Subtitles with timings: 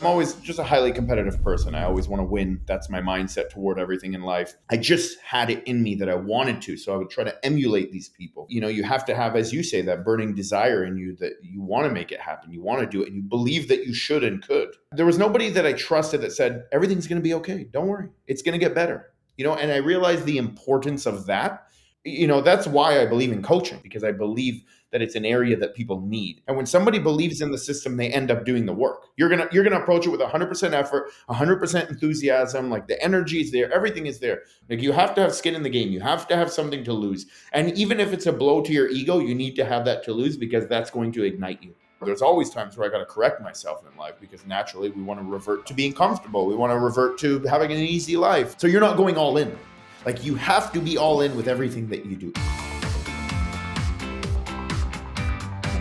[0.00, 1.74] I'm always just a highly competitive person.
[1.74, 2.62] I always want to win.
[2.64, 4.54] That's my mindset toward everything in life.
[4.70, 6.78] I just had it in me that I wanted to.
[6.78, 8.46] So I would try to emulate these people.
[8.48, 11.34] You know, you have to have, as you say, that burning desire in you that
[11.42, 12.50] you want to make it happen.
[12.50, 14.70] You want to do it and you believe that you should and could.
[14.92, 17.64] There was nobody that I trusted that said, everything's going to be okay.
[17.64, 18.08] Don't worry.
[18.26, 19.12] It's going to get better.
[19.36, 21.66] You know, and I realized the importance of that.
[22.04, 25.56] You know, that's why I believe in coaching because I believe that it's an area
[25.56, 26.42] that people need.
[26.48, 29.06] And when somebody believes in the system, they end up doing the work.
[29.16, 32.70] You're gonna you're gonna approach it with 100% effort, 100% enthusiasm.
[32.70, 34.42] Like the energy is there, everything is there.
[34.68, 35.90] Like you have to have skin in the game.
[35.90, 37.26] You have to have something to lose.
[37.52, 40.12] And even if it's a blow to your ego, you need to have that to
[40.12, 41.74] lose because that's going to ignite you.
[42.02, 45.20] There's always times where I got to correct myself in life because naturally we want
[45.20, 46.46] to revert to being comfortable.
[46.46, 48.54] We want to revert to having an easy life.
[48.58, 49.56] So you're not going all in.
[50.06, 52.32] Like you have to be all in with everything that you do.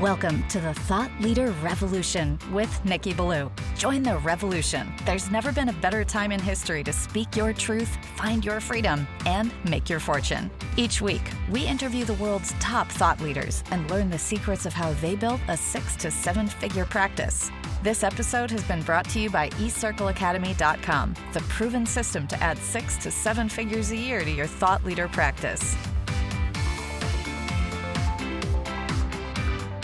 [0.01, 3.51] Welcome to the Thought Leader Revolution with Nicky Billou.
[3.77, 4.93] Join the revolution.
[5.05, 9.05] There's never been a better time in history to speak your truth, find your freedom,
[9.25, 10.49] and make your fortune.
[10.77, 14.93] Each week, we interview the world's top thought leaders and learn the secrets of how
[14.93, 17.51] they built a six to seven figure practice.
[17.81, 22.97] This episode has been brought to you by eCircleAcademy.com, the proven system to add six
[22.97, 25.77] to seven figures a year to your thought leader practice.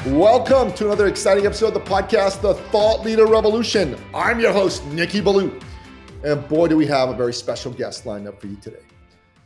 [0.07, 3.97] Welcome to another exciting episode of the podcast, The Thought Leader Revolution.
[4.13, 5.57] I'm your host, Nicky Billou.
[6.25, 8.83] And boy, do we have a very special guest lined up for you today.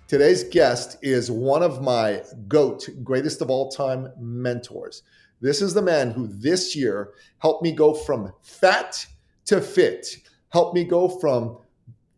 [0.07, 5.03] Today's guest is one of my GOAT, greatest of all time mentors.
[5.41, 9.05] This is the man who this year helped me go from fat
[9.45, 10.17] to fit,
[10.49, 11.57] helped me go from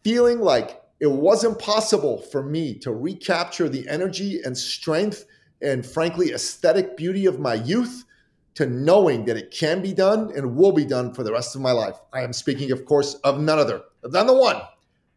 [0.04, 5.26] feeling like it wasn't possible for me to recapture the energy and strength
[5.62, 8.06] and, frankly, aesthetic beauty of my youth
[8.56, 11.62] to knowing that it can be done and will be done for the rest of
[11.62, 11.98] my life.
[12.14, 14.62] I am speaking, of course, of none other than the one,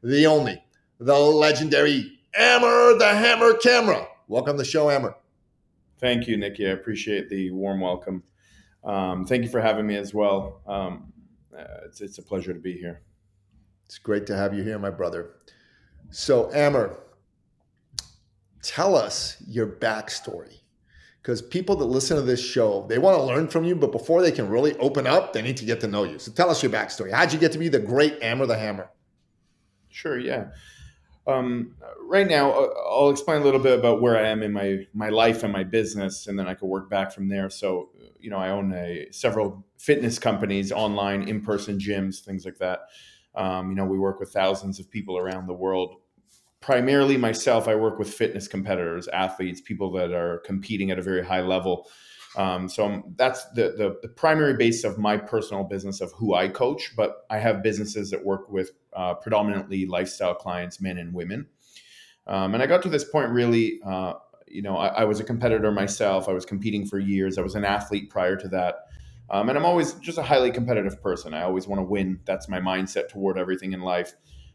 [0.02, 0.62] the only,
[1.00, 4.06] the legendary Amer the Hammer Kamra.
[4.27, 5.14] Welcome to the show, Amer.
[5.98, 6.66] Thank you, Nicky.
[6.66, 8.22] I appreciate the warm welcome.
[8.84, 10.60] Um, thank you for having me as well.
[10.66, 11.12] Um,
[11.56, 13.02] uh, it's, it's a pleasure to be here.
[13.86, 15.36] It's great to have you here, my brother.
[16.10, 16.98] So, Amer,
[18.62, 20.60] tell us your backstory
[21.20, 24.22] because people that listen to this show they want to learn from you but before
[24.22, 26.62] they can really open up they need to get to know you so tell us
[26.62, 28.88] your backstory how'd you get to be the great Amer the hammer
[29.88, 30.46] sure yeah
[31.27, 31.74] um,
[32.07, 32.52] right now
[32.89, 35.64] i'll explain a little bit about where i am in my my life and my
[35.64, 37.48] business and then i could work back from there.
[37.51, 42.80] So you know i own a several fitness companies online in-person gyms things like that.
[43.35, 45.96] Um, you know we work with thousands of people around the world.
[46.61, 51.23] Primarily myself, I work with fitness competitors, athletes, people that are competing at a very
[51.23, 51.86] high level.
[52.36, 56.34] Um, so I'm, that's the, the, the primary base of my personal business of who
[56.34, 56.92] I coach.
[56.96, 61.46] But I have businesses that work with uh, predominantly lifestyle clients, men and women.
[62.27, 63.80] Um, and I got to this point really.
[63.84, 64.14] Uh,
[64.46, 66.28] you know, I, I, was a competitor myself.
[66.28, 67.39] I was competing for years.
[67.39, 68.86] I was an athlete prior to that.
[69.28, 71.34] Um, and I'm always just a highly competitive person.
[71.34, 72.20] I always want to win.
[72.24, 74.14] That's my mindset toward everything in life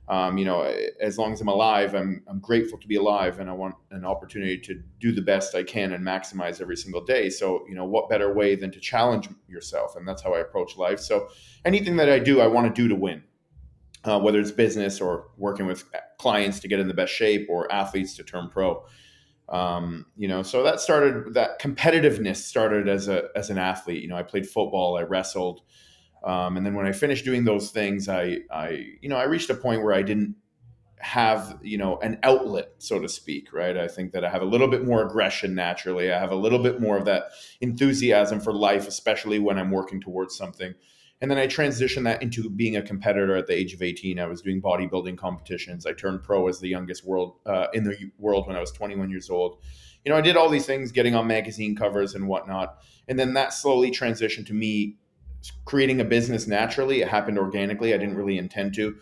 [0.10, 0.64] um, you know,
[1.00, 4.06] as long as I'm alive, I'm, I'm grateful to be alive and I want an
[4.06, 7.30] opportunity to do the best I can and maximize every single day.
[7.30, 9.96] So, you know, what better way than to challenge yourself?
[9.96, 11.00] And that's how I approach life.
[11.00, 11.30] So,
[11.64, 13.24] anything that I do, I want to do to win,
[14.04, 15.84] uh, whether it's business or working with
[16.18, 18.84] clients to get in the best shape or athletes to turn pro.
[19.48, 24.02] Um, you know, so that started, that competitiveness started as a, as an athlete.
[24.02, 25.62] You know, I played football, I wrestled.
[26.24, 29.50] Um, and then when I finished doing those things, I, I, you know, I reached
[29.50, 30.36] a point where I didn't
[31.00, 33.78] have, you know, an outlet, so to speak, right?
[33.78, 36.12] I think that I have a little bit more aggression naturally.
[36.12, 37.30] I have a little bit more of that
[37.62, 40.74] enthusiasm for life, especially when I'm working towards something.
[41.22, 44.20] And then I transitioned that into being a competitor at the age of 18.
[44.20, 45.86] I was doing bodybuilding competitions.
[45.86, 49.10] I turned pro as the youngest world uh, in the world when I was 21
[49.10, 49.62] years old.
[50.06, 52.78] You know, I did all these things, getting on magazine covers and whatnot.
[53.08, 54.98] And then that slowly transitioned to me
[55.66, 57.02] creating a business naturally.
[57.02, 57.94] It happened organically.
[57.94, 58.96] I didn't really intend to.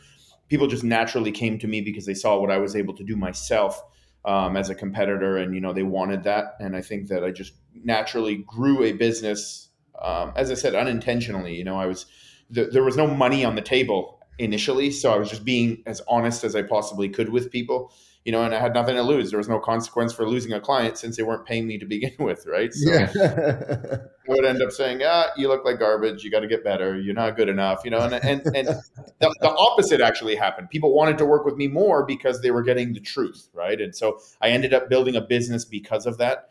[0.49, 3.15] People just naturally came to me because they saw what I was able to do
[3.15, 3.81] myself
[4.25, 6.55] um, as a competitor, and you know they wanted that.
[6.59, 7.53] And I think that I just
[7.83, 9.69] naturally grew a business.
[10.01, 11.55] Um, as I said, unintentionally.
[11.55, 12.05] You know, I was
[12.53, 16.01] th- there was no money on the table initially, so I was just being as
[16.07, 17.91] honest as I possibly could with people
[18.27, 19.29] you know, and I had nothing to lose.
[19.29, 22.11] There was no consequence for losing a client since they weren't paying me to begin
[22.19, 22.73] with, right?
[22.73, 23.09] So yeah.
[23.15, 26.25] I would end up saying, ah, you look like garbage.
[26.25, 26.99] You got to get better.
[26.99, 28.67] You're not good enough, you know, and, and, and
[29.19, 30.69] the, the, opposite actually happened.
[30.69, 33.79] People wanted to work with me more because they were getting the truth, right?
[33.79, 36.49] And so I ended up building a business because of that.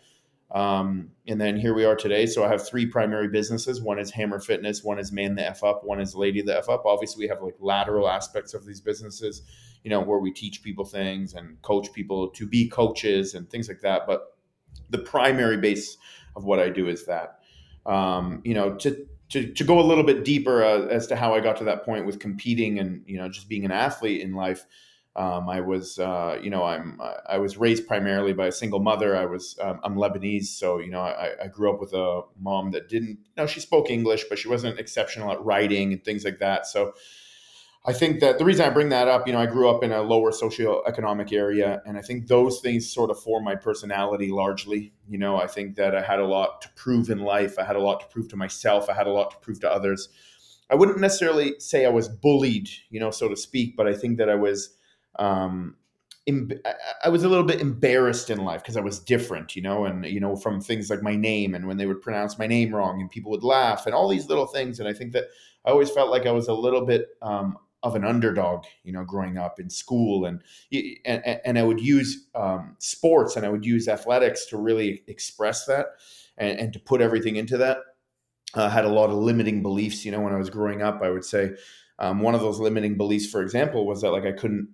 [0.51, 2.27] Um, and then here we are today.
[2.27, 3.81] So I have three primary businesses.
[3.81, 6.69] One is Hammer Fitness, one is Man the F Up, one is Lady the F
[6.69, 6.85] Up.
[6.87, 9.43] Obviously, we have like lateral aspects of these businesses,
[9.83, 13.69] you know, where we teach people things and coach people to be coaches and things
[13.69, 14.07] like that.
[14.07, 14.37] But
[14.91, 15.97] the primary base
[16.37, 17.41] of what I do is that.
[17.85, 21.35] Um, you know, to to, to go a little bit deeper uh, as to how
[21.35, 24.35] I got to that point with competing and you know just being an athlete in
[24.35, 24.65] life.
[25.17, 29.17] Um, I was, uh, you know, I'm I was raised primarily by a single mother.
[29.17, 32.73] I was um, I'm Lebanese, so you know I, I, grew up with a mom
[32.73, 36.23] that didn't, you know, she spoke English, but she wasn't exceptional at writing and things
[36.23, 36.67] like that.
[36.67, 36.93] So
[37.87, 39.91] I think that the reason I bring that up, you know, I grew up in
[39.91, 44.93] a lower socioeconomic area, and I think those things sort of form my personality largely.
[45.09, 47.59] You know, I think that I had a lot to prove in life.
[47.59, 48.91] I had a lot to prove to myself.
[48.91, 50.11] I had a lot to prove to others.
[50.69, 54.19] I wouldn't necessarily say I was bullied, you know, so to speak, but I think
[54.19, 54.76] that I was,
[55.19, 55.77] um,
[57.05, 60.05] I was a little bit embarrassed in life because I was different, you know, and
[60.05, 63.01] you know from things like my name and when they would pronounce my name wrong
[63.01, 64.81] and people would laugh and all these little things.
[64.81, 65.27] And I think that
[65.65, 69.05] I always felt like I was a little bit um, of an underdog, you know,
[69.05, 70.43] growing up in school, and
[71.05, 75.65] and, and I would use um, sports and I would use athletics to really express
[75.67, 75.87] that
[76.39, 77.79] and, and to put everything into that.
[78.55, 81.03] I uh, had a lot of limiting beliefs, you know, when I was growing up.
[81.03, 81.53] I would say
[81.99, 84.69] um, one of those limiting beliefs, for example, was that like I couldn't.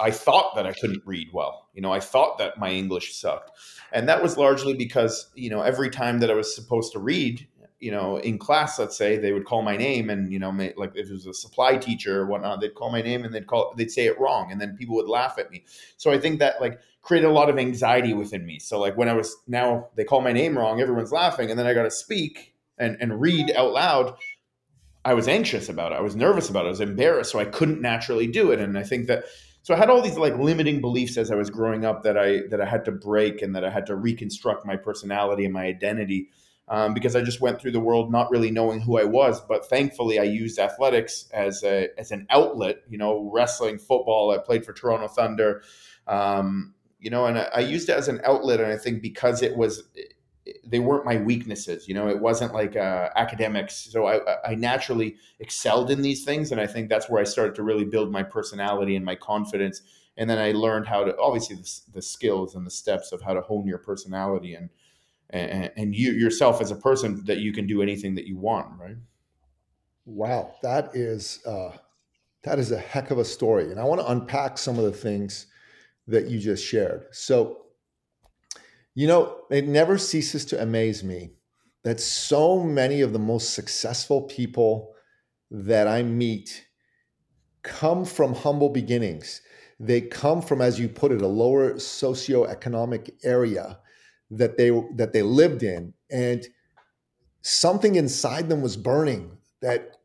[0.00, 1.68] I thought that I couldn't read well.
[1.74, 3.50] You know, I thought that my English sucked.
[3.92, 7.46] And that was largely because, you know, every time that I was supposed to read,
[7.80, 10.92] you know, in class, let's say they would call my name, and you know, like
[10.94, 13.74] if it was a supply teacher or whatnot, they'd call my name and they'd call,
[13.76, 15.64] they'd say it wrong, and then people would laugh at me.
[15.96, 18.58] So I think that like created a lot of anxiety within me.
[18.58, 21.66] So like when I was now they call my name wrong, everyone's laughing, and then
[21.66, 24.16] I got to speak and and read out loud.
[25.04, 25.96] I was anxious about it.
[25.96, 26.68] I was nervous about it.
[26.68, 28.58] I was embarrassed, so I couldn't naturally do it.
[28.58, 29.24] And I think that
[29.66, 32.42] so I had all these like limiting beliefs as I was growing up that I
[32.50, 35.64] that I had to break and that I had to reconstruct my personality and my
[35.64, 36.28] identity
[36.68, 39.40] um, because I just went through the world not really knowing who I was.
[39.40, 42.76] But thankfully, I used athletics as a as an outlet.
[42.88, 44.30] You know, wrestling, football.
[44.30, 45.62] I played for Toronto Thunder.
[46.06, 48.60] Um, you know, and I, I, used it as an outlet.
[48.60, 49.82] And I think because it was,
[50.64, 51.88] they weren't my weaknesses.
[51.88, 53.88] You know, it wasn't like uh, academics.
[53.90, 57.54] So I, I naturally excelled in these things, and I think that's where I started
[57.56, 59.82] to really build my personality and my confidence.
[60.16, 63.34] And then I learned how to obviously the, the skills and the steps of how
[63.34, 64.70] to hone your personality and
[65.30, 68.78] and, and you yourself as a person that you can do anything that you want,
[68.78, 68.96] right?
[70.04, 71.76] Wow, that is uh,
[72.44, 74.92] that is a heck of a story, and I want to unpack some of the
[74.92, 75.46] things
[76.06, 77.06] that you just shared.
[77.10, 77.65] So,
[78.96, 81.34] you know, it never ceases to amaze me
[81.84, 84.94] that so many of the most successful people
[85.50, 86.66] that I meet
[87.62, 89.42] come from humble beginnings.
[89.78, 93.78] They come from, as you put it, a lower socioeconomic area
[94.30, 96.44] that they that they lived in and
[97.42, 99.98] something inside them was burning that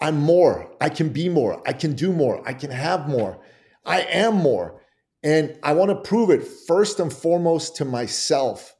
[0.00, 3.38] I'm more, I can be more, I can do more, I can have more,
[3.84, 4.81] I am more.
[5.22, 8.74] And I want to prove it first and foremost to myself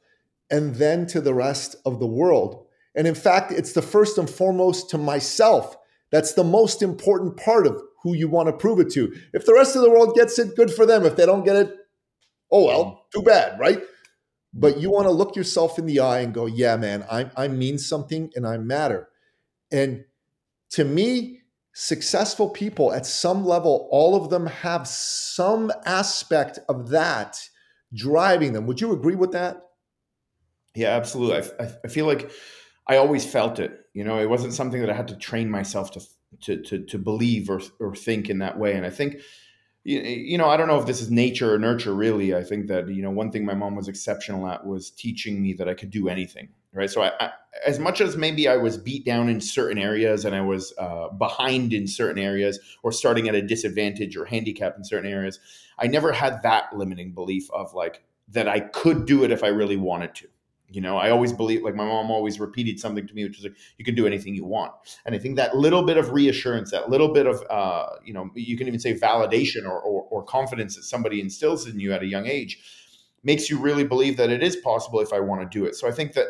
[0.51, 2.65] and then to the rest of the world.
[2.95, 5.77] And in fact, it's the first and foremost to myself.
[6.11, 9.15] That's the most important part of who you want to prove it to.
[9.33, 11.05] If the rest of the world gets it, good for them.
[11.05, 11.75] If they don't get it,
[12.51, 13.81] oh well, too bad, right?
[14.53, 17.47] but you want to look yourself in the eye and go, yeah, man, I, I
[17.47, 19.09] mean something and I matter.
[19.71, 20.05] And
[20.71, 21.41] to me,
[21.73, 27.49] successful people at some level, all of them have some aspect of that
[27.93, 28.65] driving them.
[28.67, 29.61] Would you agree with that?
[30.75, 31.49] Yeah, absolutely.
[31.59, 32.31] I, I feel like
[32.87, 33.79] I always felt it.
[33.93, 36.01] You know, it wasn't something that I had to train myself to
[36.41, 38.73] to to, to believe or or think in that way.
[38.73, 39.21] And I think
[39.85, 42.33] you know, I don't know if this is nature or nurture, really.
[42.33, 45.53] I think that, you know, one thing my mom was exceptional at was teaching me
[45.53, 46.49] that I could do anything.
[46.73, 46.89] Right.
[46.89, 47.31] So, I, I,
[47.65, 51.09] as much as maybe I was beat down in certain areas and I was uh,
[51.09, 55.39] behind in certain areas or starting at a disadvantage or handicap in certain areas,
[55.77, 59.49] I never had that limiting belief of like that I could do it if I
[59.49, 60.27] really wanted to.
[60.69, 63.43] You know, I always believe, like my mom always repeated something to me, which is
[63.43, 64.71] like, you can do anything you want.
[65.05, 68.31] And I think that little bit of reassurance, that little bit of, uh, you know,
[68.33, 72.01] you can even say validation or, or, or confidence that somebody instills in you at
[72.01, 72.59] a young age
[73.23, 75.75] makes you really believe that it is possible if I want to do it.
[75.75, 76.25] So I think that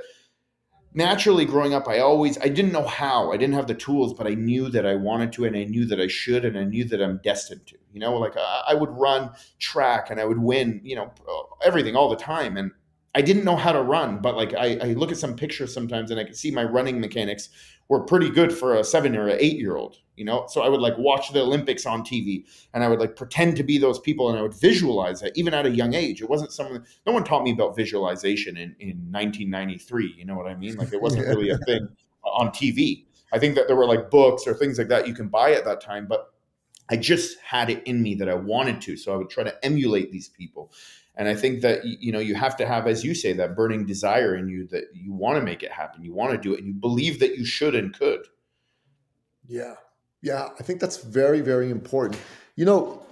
[0.94, 4.28] naturally growing up, I always, I didn't know how, I didn't have the tools, but
[4.28, 6.86] I knew that I wanted to, and I knew that I should, and I knew
[6.86, 10.82] that I'm destined to, you know, like I would run track and I would win,
[10.84, 11.12] you know,
[11.64, 12.58] everything all the time.
[12.58, 12.72] And
[13.16, 16.10] I didn't know how to run, but like I, I, look at some pictures sometimes
[16.10, 17.50] and I can see my running mechanics
[17.88, 20.46] were pretty good for a seven or an eight year old, you know?
[20.48, 23.64] So I would like watch the Olympics on TV and I would like pretend to
[23.64, 26.22] be those people and I would visualize it even at a young age.
[26.22, 30.16] It wasn't something, no one taught me about visualization in, in 1993.
[30.18, 30.76] You know what I mean?
[30.78, 31.88] Like it wasn't really a thing
[32.24, 33.06] on TV.
[33.32, 35.66] I think that there were like books or things like that you can buy at
[35.66, 36.34] that time, but
[36.90, 38.98] I just had it in me that I wanted to.
[38.98, 40.72] So I would try to emulate these people.
[41.16, 43.86] And I think that you know you have to have, as you say, that burning
[43.86, 46.60] desire in you that you want to make it happen, you want to do it,
[46.60, 48.22] and you believe that you should and could.
[49.46, 49.76] Yeah,
[50.22, 52.20] yeah, I think that's very, very important.
[52.56, 53.04] You know,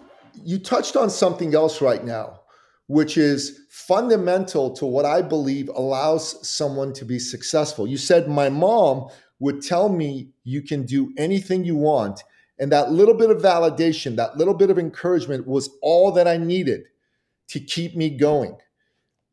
[0.44, 2.40] you touched on something else right now,
[2.88, 7.86] which is fundamental to what I believe allows someone to be successful.
[7.86, 12.24] You said my mom would tell me you can do anything you want.
[12.60, 16.38] And that little bit of validation, that little bit of encouragement was all that I
[16.38, 16.84] needed
[17.52, 18.58] to keep me going.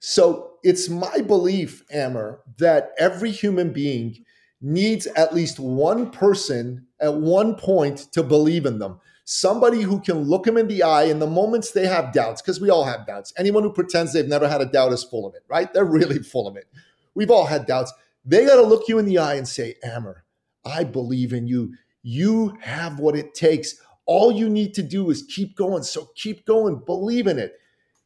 [0.00, 4.24] So it's my belief, Amer, that every human being
[4.60, 9.00] needs at least one person at one point to believe in them.
[9.24, 12.60] Somebody who can look them in the eye in the moments they have doubts, because
[12.60, 13.32] we all have doubts.
[13.36, 15.72] Anyone who pretends they've never had a doubt is full of it, right?
[15.72, 16.66] They're really full of it.
[17.14, 17.92] We've all had doubts.
[18.24, 20.24] They got to look you in the eye and say, Amer,
[20.64, 21.74] I believe in you.
[22.02, 23.74] You have what it takes.
[24.06, 25.82] All you need to do is keep going.
[25.82, 27.58] So keep going, believe in it.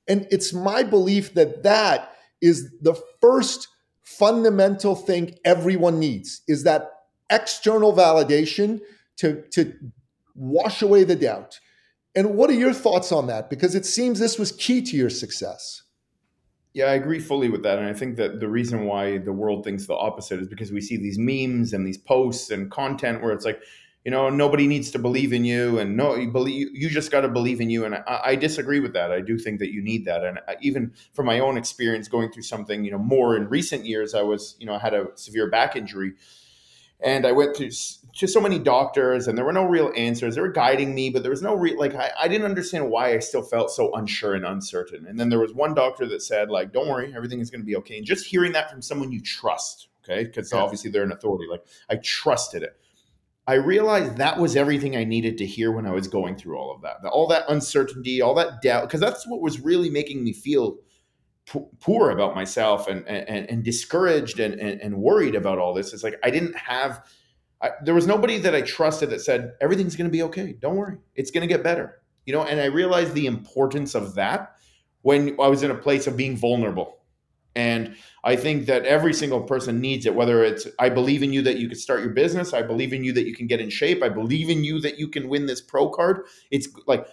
[0.08, 3.68] And it's my belief that that is the first
[4.02, 6.90] fundamental thing everyone needs is that
[7.30, 8.80] external validation
[9.16, 9.72] to, to
[10.34, 11.60] wash away the doubt.
[12.14, 13.48] And what are your thoughts on that?
[13.48, 15.82] Because it seems this was key to your success.
[16.74, 17.78] Yeah, I agree fully with that.
[17.78, 20.80] And I think that the reason why the world thinks the opposite is because we
[20.80, 23.60] see these memes and these posts and content where it's like,
[24.04, 27.20] you know nobody needs to believe in you and no you believe you just got
[27.20, 29.12] to believe in you and I, I, disagree with that.
[29.12, 32.32] I do think that you need that and I, even from my own experience going
[32.32, 35.06] through something you know more in recent years i was you know i had a
[35.14, 36.14] severe back injury
[37.00, 37.70] and i went to
[38.14, 40.34] to so many doctors and there were no real answers.
[40.34, 43.14] They were guiding me but there was no real like I, I didn't understand why
[43.14, 45.06] i still felt so unsure and uncertain.
[45.06, 47.66] And then there was one doctor that said like don't worry everything is going to
[47.66, 47.98] be okay.
[47.98, 50.24] And just hearing that from someone you trust okay?
[50.24, 52.76] Because obviously they're an authority like i trusted it
[53.46, 56.72] I realized that was everything I needed to hear when I was going through all
[56.72, 57.04] of that.
[57.10, 60.78] All that uncertainty, all that doubt, because that's what was really making me feel
[61.80, 65.92] poor about myself and and, and discouraged and, and, and worried about all this.
[65.92, 67.04] It's like I didn't have,
[67.60, 70.52] I, there was nobody that I trusted that said everything's going to be okay.
[70.60, 72.00] Don't worry, it's going to get better.
[72.26, 74.54] You know, and I realized the importance of that
[75.00, 77.01] when I was in a place of being vulnerable
[77.54, 81.42] and I think that every single person needs it, whether it's, I believe in you
[81.42, 82.54] that you can start your business.
[82.54, 84.02] I believe in you that you can get in shape.
[84.02, 86.24] I believe in you that you can win this pro card.
[86.50, 87.06] It's like,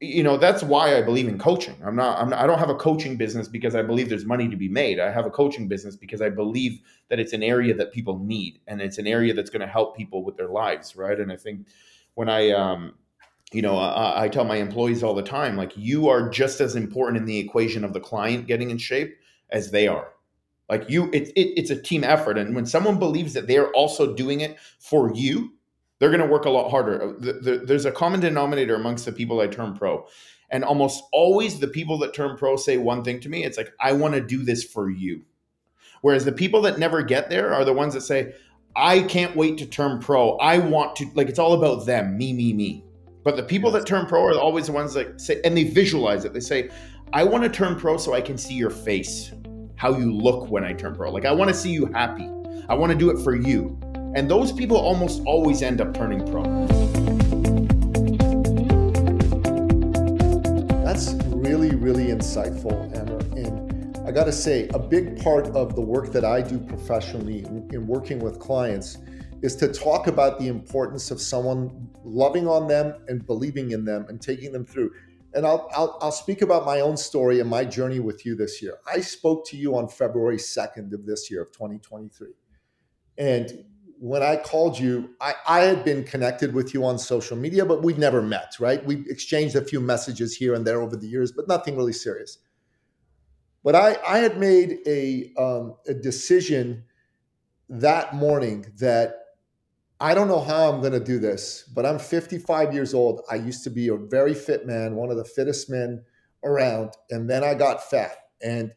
[0.00, 1.76] you know, that's why I believe in coaching.
[1.84, 4.48] I'm not, I'm not, I don't have a coaching business because I believe there's money
[4.48, 4.98] to be made.
[4.98, 8.60] I have a coaching business because I believe that it's an area that people need
[8.66, 10.96] and it's an area that's going to help people with their lives.
[10.96, 11.18] Right.
[11.18, 11.66] And I think
[12.14, 12.94] when I, um,
[13.52, 16.76] you know, I, I tell my employees all the time, like, you are just as
[16.76, 19.16] important in the equation of the client getting in shape
[19.50, 20.12] as they are.
[20.68, 22.38] Like you, it, it, it's a team effort.
[22.38, 25.52] And when someone believes that they're also doing it for you,
[25.98, 27.02] they're going to work a lot harder.
[27.02, 30.06] Uh, the, the, there's a common denominator amongst the people I turn pro.
[30.50, 33.72] And almost always the people that turn pro say one thing to me it's like,
[33.80, 35.22] I want to do this for you.
[36.02, 38.34] Whereas the people that never get there are the ones that say,
[38.76, 40.36] I can't wait to turn pro.
[40.36, 42.84] I want to, like, it's all about them, me, me, me.
[43.24, 46.24] But the people that turn pro are always the ones that say, and they visualize
[46.24, 46.34] it.
[46.34, 46.68] They say,
[47.12, 49.30] I want to turn pro so I can see your face,
[49.76, 51.10] how you look when I turn pro.
[51.10, 52.28] Like, I want to see you happy.
[52.68, 53.78] I want to do it for you.
[54.16, 56.42] And those people almost always end up turning pro.
[60.84, 63.18] That's really, really insightful, Amer.
[63.36, 67.44] And I got to say, a big part of the work that I do professionally
[67.70, 68.98] in working with clients
[69.42, 74.06] is to talk about the importance of someone loving on them and believing in them
[74.08, 74.90] and taking them through
[75.34, 78.62] and I'll, I'll, I'll speak about my own story and my journey with you this
[78.62, 78.78] year.
[78.86, 82.28] I spoke to you on February 2nd of this year of 2023.
[83.18, 83.64] And
[83.98, 87.82] when I called you, I, I had been connected with you on social media, but
[87.82, 88.84] we'd never met, right?
[88.84, 92.38] We exchanged a few messages here and there over the years, but nothing really serious.
[93.64, 96.84] But I, I had made a, um, a decision
[97.68, 99.25] that morning that
[100.00, 103.22] I don't know how I'm going to do this, but I'm 55 years old.
[103.30, 106.04] I used to be a very fit man, one of the fittest men
[106.44, 106.90] around.
[107.10, 108.16] And then I got fat.
[108.42, 108.72] And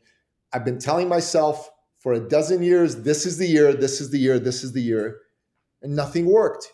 [0.53, 4.17] I've been telling myself for a dozen years, this is the year, this is the
[4.17, 5.19] year, this is the year.
[5.81, 6.71] And nothing worked.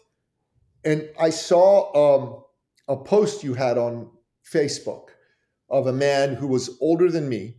[0.83, 2.43] And I saw um,
[2.87, 4.11] a post you had on
[4.47, 5.07] Facebook
[5.69, 7.55] of a man who was older than me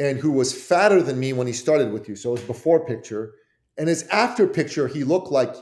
[0.00, 2.16] and who was fatter than me when he started with you.
[2.16, 3.34] So it was before picture
[3.76, 5.54] And his after picture, he looked like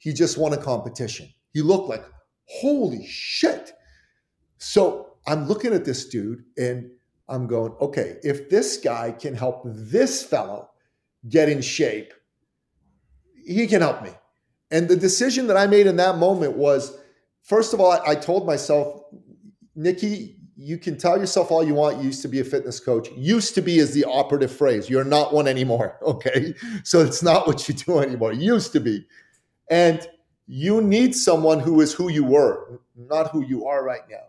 [0.00, 1.28] he just won a competition.
[1.52, 2.02] He looked like,
[2.46, 3.72] holy shit.
[4.56, 6.90] So I'm looking at this dude and
[7.28, 10.70] I'm going, okay, if this guy can help this fellow
[11.28, 12.12] get in shape,
[13.46, 14.10] he can help me.
[14.70, 16.96] And the decision that I made in that moment was
[17.42, 19.02] first of all, I, told myself,
[19.74, 21.98] Nicky, you can tell yourself all you want.
[21.98, 23.08] You used to be a fitness coach.
[23.16, 24.88] Used to be is the operative phrase.
[24.88, 25.98] You're not one anymore.
[26.02, 26.54] Okay.
[26.84, 28.32] So it's not what you do anymore.
[28.32, 29.06] Used to be.
[29.70, 30.06] And
[30.46, 34.26] you need someone who is who you were, not who you are right now.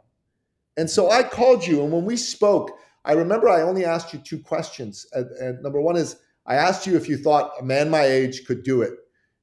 [0.77, 1.83] And so I called you.
[1.83, 5.07] And when we spoke, I remember I only asked you two questions.
[5.13, 8.45] And, and number one is I asked you if you thought a man my age
[8.45, 8.93] could do it.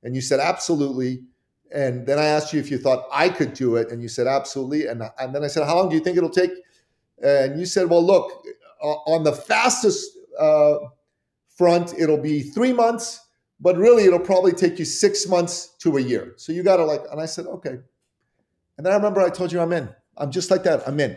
[0.05, 1.25] And you said, absolutely.
[1.75, 3.91] And then I asked you if you thought I could do it.
[3.91, 4.87] And you said, absolutely.
[4.87, 6.53] And, and then I said, how long do you think it'll take?
[7.23, 8.45] And you said, well, look,
[8.81, 10.77] on the fastest uh,
[11.49, 13.28] front, it'll be three months,
[13.61, 16.35] but really it'll probably take you six months to a year.
[16.37, 17.77] So you got to like, and I said, okay.
[18.77, 19.89] And then I remember I told you I'm in.
[20.17, 20.87] I'm just like that.
[20.87, 21.17] I'm in.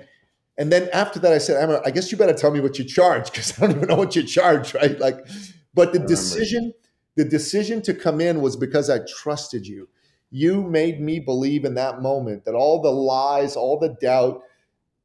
[0.57, 3.31] And then after that, I said, I guess you better tell me what you charge
[3.31, 5.00] because I don't even know what you charge, right?
[5.00, 5.25] Like,
[5.74, 6.74] but the decision,
[7.15, 9.88] the decision to come in was because I trusted you.
[10.29, 14.43] You made me believe in that moment that all the lies, all the doubt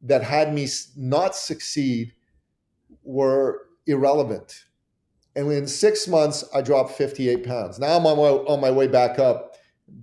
[0.03, 2.13] that had me not succeed
[3.03, 4.65] were irrelevant.
[5.37, 7.79] And in six months, I dropped 58 pounds.
[7.79, 9.55] Now I'm on my, on my way back up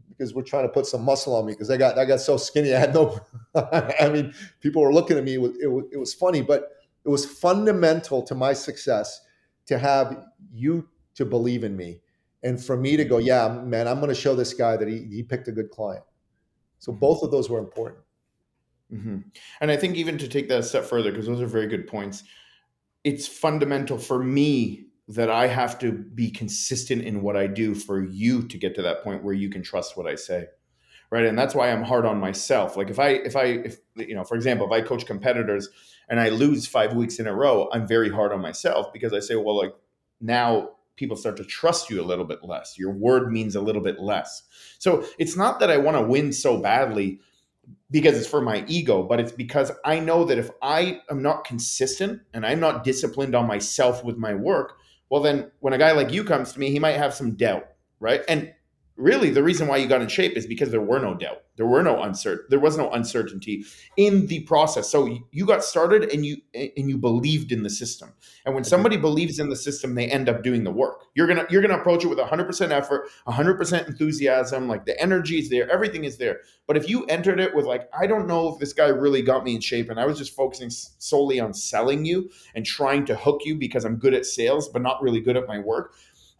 [0.09, 2.37] because we're trying to put some muscle on me because I got I got so
[2.37, 2.73] skinny.
[2.73, 3.19] I had no.
[3.55, 5.33] I mean, people were looking at me.
[5.33, 6.69] It was, it was, it was funny, but
[7.03, 9.21] it was fundamental to my success
[9.65, 10.23] to have
[10.53, 11.99] you to believe in me,
[12.43, 15.07] and for me to go, yeah, man, I'm going to show this guy that he
[15.11, 16.03] he picked a good client.
[16.77, 16.99] So mm-hmm.
[16.99, 17.99] both of those were important.
[18.93, 19.17] Mm-hmm.
[19.61, 21.87] And I think even to take that a step further, because those are very good
[21.87, 22.23] points.
[23.03, 28.01] It's fundamental for me that I have to be consistent in what I do for
[28.01, 30.48] you to get to that point where you can trust what I say.
[31.10, 31.25] Right.
[31.25, 32.75] And that's why I'm hard on myself.
[32.75, 35.69] Like if I, if I, if, you know, for example, if I coach competitors
[36.10, 39.19] and I lose five weeks in a row, I'm very hard on myself because I
[39.19, 39.75] say, well, like
[40.19, 42.79] now people start to trust you a little bit less.
[42.79, 44.43] Your word means a little bit less.
[44.79, 47.19] So it's not that I want to win so badly
[47.91, 51.45] because it's for my ego, but it's because I know that if I am not
[51.45, 54.80] consistent and I'm not disciplined on myself with my work,
[55.13, 57.67] well, then when a guy like you comes to me, he might have some doubt,
[57.99, 58.21] right?
[58.28, 58.52] And
[58.95, 61.41] really the reason why you got in shape is because there were no doubt.
[61.56, 63.63] There were no uncertain there was no uncertainty
[63.95, 64.89] in the process.
[64.89, 68.13] So you got started and you and you believed in the system.
[68.45, 71.03] And when somebody believes in the system they end up doing the work.
[71.15, 75.49] You're gonna you're gonna approach it with 100% effort 100% enthusiasm like the energy is
[75.49, 76.39] there everything is there.
[76.67, 79.43] But if you entered it with like i don't know if this guy really got
[79.43, 83.15] me in shape and i was just focusing solely on selling you and trying to
[83.15, 85.93] hook you because i'm good at sales but not really good at my work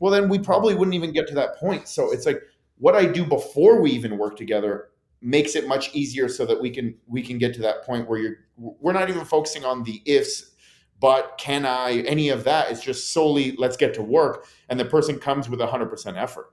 [0.04, 1.88] well then we probably wouldn't even get to that point.
[1.88, 2.42] So it's like
[2.78, 4.89] what i do before we even work together
[5.22, 8.20] makes it much easier so that we can we can get to that point where
[8.20, 10.52] you're we're not even focusing on the ifs
[11.00, 12.70] but can i any of that.
[12.70, 14.46] It's just solely let's get to work.
[14.68, 16.52] And the person comes with 100% effort.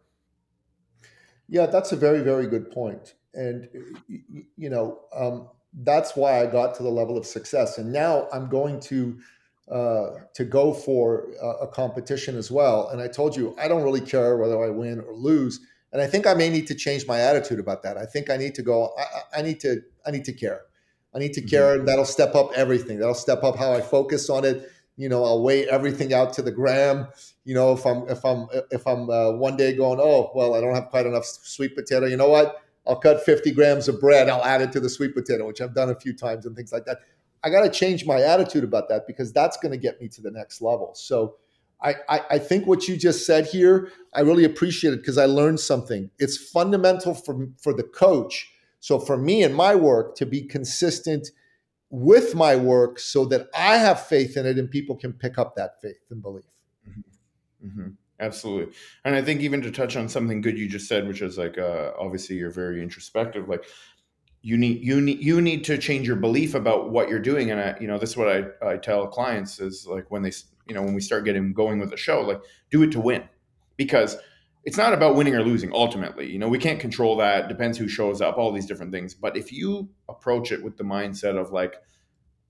[1.48, 3.14] Yeah that's a very very good point.
[3.34, 3.68] And
[4.56, 5.48] you know um,
[5.82, 7.78] that's why i got to the level of success.
[7.78, 9.18] And now i'm going to
[9.70, 12.88] uh, to go for a, a competition as well.
[12.88, 15.60] And I told you, I don't really care whether I win or lose.
[15.92, 17.96] And I think I may need to change my attitude about that.
[17.96, 18.92] I think I need to go.
[18.98, 19.82] I, I need to.
[20.06, 20.62] I need to care.
[21.14, 21.76] I need to care.
[21.76, 21.86] Mm-hmm.
[21.86, 22.98] That'll step up everything.
[22.98, 24.70] That'll step up how I focus on it.
[24.96, 27.08] You know, I'll weigh everything out to the gram.
[27.44, 30.60] You know, if I'm if I'm if I'm uh, one day going, oh well, I
[30.60, 32.06] don't have quite enough sweet potato.
[32.06, 32.62] You know what?
[32.86, 34.28] I'll cut 50 grams of bread.
[34.28, 36.72] I'll add it to the sweet potato, which I've done a few times and things
[36.72, 36.98] like that.
[37.42, 40.20] I got to change my attitude about that because that's going to get me to
[40.20, 40.92] the next level.
[40.94, 41.36] So
[41.82, 45.24] I, I, I think what you just said here, I really appreciate it because I
[45.24, 46.10] learned something.
[46.18, 48.52] It's fundamental for, for the coach.
[48.80, 51.28] So for me and my work to be consistent
[51.90, 55.56] with my work so that I have faith in it and people can pick up
[55.56, 56.44] that faith and belief.
[56.88, 57.66] Mm-hmm.
[57.66, 57.88] Mm-hmm.
[58.20, 58.74] Absolutely.
[59.04, 61.56] And I think even to touch on something good you just said, which is like,
[61.56, 63.48] uh, obviously you're very introspective.
[63.48, 63.64] Like
[64.42, 67.50] you need you need you need to change your belief about what you're doing.
[67.50, 70.32] And I, you know this is what I, I tell clients is like when they
[70.66, 73.28] you know when we start getting going with the show like do it to win.
[73.76, 74.16] Because
[74.64, 76.30] it's not about winning or losing ultimately.
[76.30, 77.48] You know we can't control that.
[77.48, 79.14] Depends who shows up all these different things.
[79.14, 81.76] But if you approach it with the mindset of like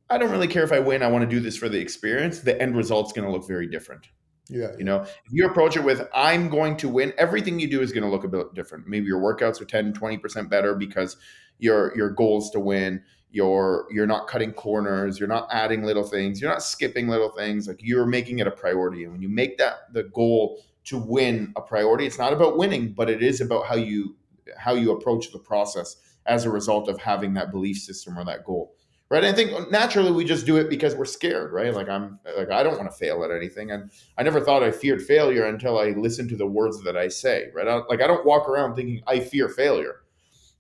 [0.09, 2.40] i don't really care if i win i want to do this for the experience
[2.40, 4.09] the end result's going to look very different.
[4.50, 4.72] Yeah.
[4.76, 7.92] You know, if you approach it with, I'm going to win, everything you do is
[7.92, 8.88] going to look a bit different.
[8.88, 11.16] Maybe your workouts are 10, 20% better because
[11.60, 13.02] your your goals to win.
[13.30, 17.68] You're you're not cutting corners, you're not adding little things, you're not skipping little things.
[17.68, 19.04] Like you're making it a priority.
[19.04, 22.06] And when you make that the goal to win a priority.
[22.06, 24.16] It's not about winning, but it is about how you
[24.56, 25.96] how you approach the process
[26.26, 28.74] as a result of having that belief system or that goal.
[29.08, 29.24] Right.
[29.24, 31.74] And I think naturally we just do it because we're scared, right?
[31.74, 33.70] Like I'm like I don't want to fail at anything.
[33.70, 37.08] And I never thought I feared failure until I listened to the words that I
[37.08, 37.48] say.
[37.54, 37.66] Right.
[37.66, 39.99] I, like I don't walk around thinking I fear failure.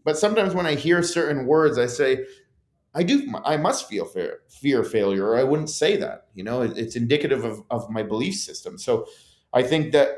[0.04, 2.24] But sometimes when I hear certain words, I say,
[2.94, 3.32] I do.
[3.44, 6.26] I must feel fear, fear failure, or I wouldn't say that.
[6.34, 8.78] You know, it, it's indicative of, of my belief system.
[8.78, 9.06] So
[9.52, 10.08] I think that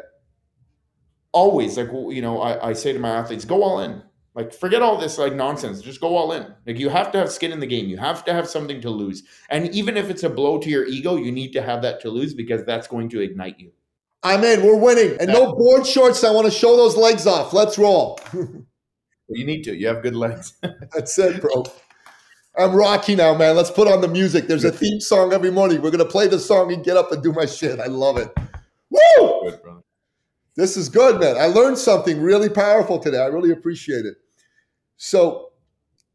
[1.32, 4.02] always, like you know, I, I say to my athletes, go all in.
[4.34, 5.82] Like forget all this like nonsense.
[5.82, 6.54] Just go all in.
[6.66, 7.88] Like you have to have skin in the game.
[7.88, 9.24] You have to have something to lose.
[9.50, 12.08] And even if it's a blow to your ego, you need to have that to
[12.08, 13.72] lose because that's going to ignite you.
[14.22, 14.64] I'm in.
[14.64, 15.18] We're winning.
[15.20, 16.24] And no board shorts.
[16.24, 17.52] I want to show those legs off.
[17.52, 18.18] Let's roll.
[19.34, 19.74] you need to.
[19.74, 20.54] You have good legs.
[20.62, 21.64] that's it, bro.
[22.56, 23.56] I'm rocky now, man.
[23.56, 24.46] Let's put on the music.
[24.46, 25.80] There's a theme song every morning.
[25.80, 27.80] We're gonna play the song and get up and do my shit.
[27.80, 28.30] I love it.
[28.90, 29.50] Woo!
[29.50, 29.60] Good,
[30.54, 31.36] this is good, man.
[31.38, 33.18] I learned something really powerful today.
[33.18, 34.16] I really appreciate it.
[34.98, 35.52] So,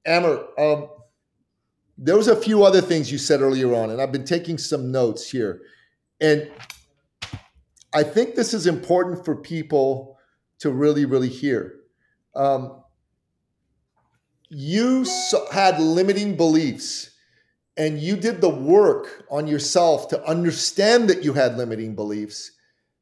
[0.06, 0.89] Amer, um,
[1.97, 4.91] there was a few other things you said earlier on, and I've been taking some
[4.91, 5.62] notes here.
[6.21, 6.51] And
[7.93, 10.19] I think this is important for people
[10.60, 11.73] to really, really hear.
[12.36, 12.84] Um,
[14.50, 15.06] you
[15.52, 17.12] had limiting beliefs
[17.78, 22.52] and you did the work on yourself to understand that you had limiting beliefs.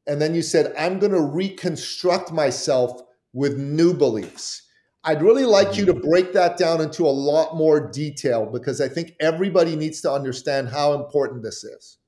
[0.06, 3.00] And then you said, I'm going to reconstruct myself
[3.32, 4.62] with new beliefs.
[5.02, 6.08] I'd really like you to mm-hmm.
[6.08, 10.68] break that down into a lot more detail because I think everybody needs to understand
[10.68, 11.98] how important this is.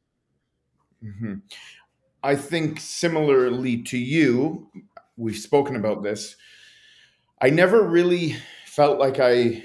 [1.02, 1.34] Mm-hmm.
[2.22, 4.68] I think similarly to you,
[5.16, 6.36] we've spoken about this.
[7.40, 8.36] I never really
[8.78, 9.64] felt like I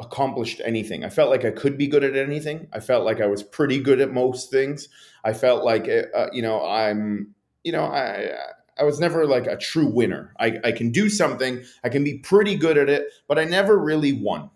[0.00, 1.04] accomplished anything.
[1.04, 2.66] I felt like I could be good at anything.
[2.72, 4.88] I felt like I was pretty good at most things.
[5.22, 8.30] I felt like eh, uh, you know I'm you know I
[8.76, 10.34] I was never like a true winner.
[10.40, 11.62] I, I can do something.
[11.84, 14.50] I can be pretty good at it, but I never really won.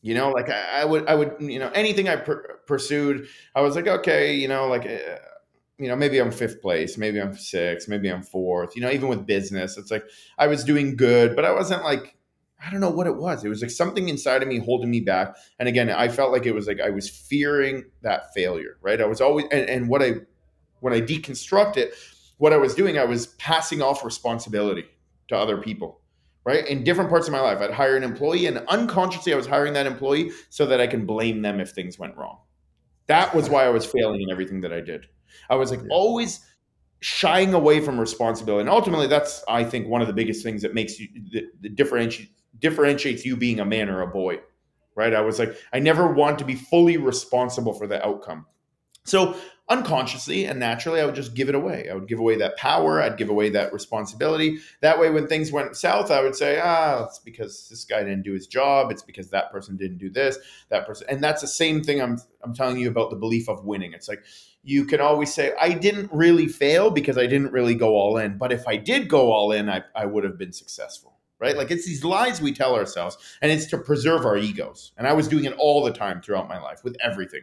[0.00, 3.76] You know, like I, I would I would you know anything I pursued, I was
[3.76, 4.86] like okay, you know, like.
[4.86, 5.18] Uh,
[5.76, 8.76] you know, maybe I'm fifth place, maybe I'm sixth, maybe I'm fourth.
[8.76, 10.04] You know, even with business, it's like
[10.38, 12.14] I was doing good, but I wasn't like
[12.64, 13.44] I don't know what it was.
[13.44, 15.36] It was like something inside of me holding me back.
[15.58, 19.00] And again, I felt like it was like I was fearing that failure, right?
[19.00, 20.14] I was always, and, and what I,
[20.80, 21.94] when I deconstruct it,
[22.38, 24.86] what I was doing, I was passing off responsibility
[25.28, 26.00] to other people,
[26.44, 26.66] right?
[26.66, 29.72] In different parts of my life, I'd hire an employee and unconsciously I was hiring
[29.74, 32.38] that employee so that I can blame them if things went wrong.
[33.06, 35.06] That was why I was failing in everything that I did.
[35.50, 35.88] I was like yeah.
[35.90, 36.40] always
[37.00, 38.62] shying away from responsibility.
[38.62, 41.68] And ultimately, that's, I think, one of the biggest things that makes you, the, the
[41.68, 44.40] differentiate differentiates you being a man or a boy,
[44.94, 45.14] right?
[45.14, 48.46] I was like, I never want to be fully responsible for the outcome.
[49.04, 49.36] So
[49.68, 51.88] unconsciously and naturally, I would just give it away.
[51.90, 53.00] I would give away that power.
[53.00, 54.58] I'd give away that responsibility.
[54.82, 58.22] That way, when things went south, I would say, ah, it's because this guy didn't
[58.22, 58.90] do his job.
[58.90, 60.38] It's because that person didn't do this,
[60.68, 61.06] that person.
[61.08, 63.92] And that's the same thing I'm, I'm telling you about the belief of winning.
[63.92, 64.24] It's like,
[64.62, 68.38] you can always say, I didn't really fail because I didn't really go all in.
[68.38, 71.56] But if I did go all in, I, I would have been successful right?
[71.56, 74.92] Like it's these lies we tell ourselves, and it's to preserve our egos.
[74.96, 77.42] And I was doing it all the time throughout my life with everything.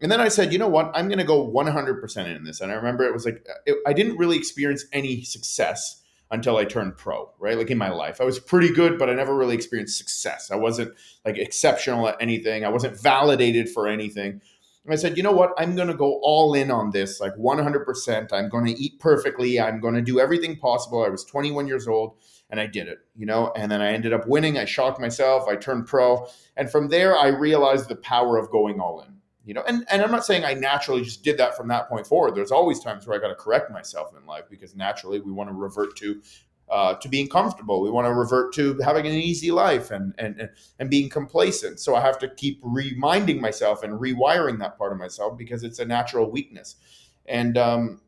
[0.00, 0.92] And then I said, you know what?
[0.94, 2.60] I'm going to go 100% in this.
[2.60, 6.56] And I remember it was like, uh, it, I didn't really experience any success until
[6.56, 7.56] I turned pro, right?
[7.56, 10.50] Like in my life, I was pretty good, but I never really experienced success.
[10.50, 10.92] I wasn't
[11.24, 14.40] like exceptional at anything, I wasn't validated for anything.
[14.84, 15.52] And I said, you know what?
[15.58, 18.32] I'm going to go all in on this, like 100%.
[18.32, 19.60] I'm going to eat perfectly.
[19.60, 21.04] I'm going to do everything possible.
[21.04, 22.14] I was 21 years old
[22.50, 24.58] and I did it, you know, and then I ended up winning.
[24.58, 25.46] I shocked myself.
[25.48, 26.26] I turned pro.
[26.56, 30.02] And from there, I realized the power of going all in, you know, and, and
[30.02, 32.34] I'm not saying I naturally just did that from that point forward.
[32.34, 35.50] There's always times where I got to correct myself in life because naturally we want
[35.50, 36.22] to revert to
[36.70, 37.80] uh, to being comfortable.
[37.80, 41.80] We want to revert to having an easy life and, and and being complacent.
[41.80, 45.78] So I have to keep reminding myself and rewiring that part of myself because it's
[45.78, 46.76] a natural weakness.
[47.24, 48.00] And um,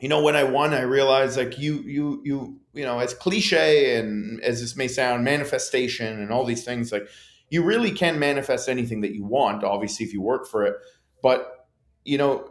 [0.00, 3.96] you know, when I won, I realized like you, you, you, you know, as cliche
[3.96, 7.06] and as this may sound, manifestation and all these things, like
[7.50, 9.62] you really can manifest anything that you want.
[9.62, 10.76] Obviously, if you work for it,
[11.22, 11.66] but
[12.04, 12.48] you know,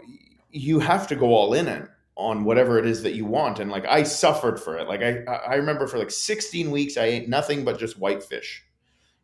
[0.51, 3.59] you have to go all in it on whatever it is that you want.
[3.59, 4.87] And like I suffered for it.
[4.87, 8.63] Like I, I remember for like 16 weeks, I ate nothing but just whitefish.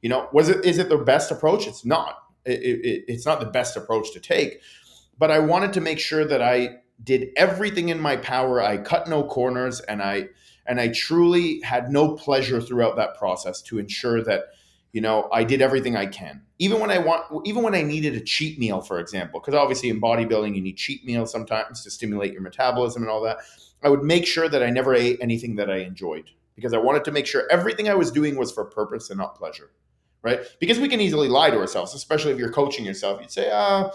[0.02, 1.68] You know, was it is it the best approach?
[1.68, 2.16] It's not.
[2.46, 4.62] It, it, it's not the best approach to take.
[5.18, 8.62] But I wanted to make sure that I did everything in my power.
[8.62, 10.30] I cut no corners and I
[10.68, 14.46] and I truly had no pleasure throughout that process to ensure that
[14.92, 16.42] you know i did everything i can.
[16.58, 19.90] Even when i want even when i needed a cheat meal for example because obviously
[19.90, 23.38] in bodybuilding you need cheat meals sometimes to stimulate your metabolism and all that.
[23.84, 27.04] I would make sure that i never ate anything that i enjoyed because i wanted
[27.06, 29.72] to make sure everything i was doing was for purpose and not pleasure
[30.26, 30.40] right?
[30.60, 33.22] Because we can easily lie to ourselves especially if you're coaching yourself.
[33.22, 33.92] You'd say ah uh,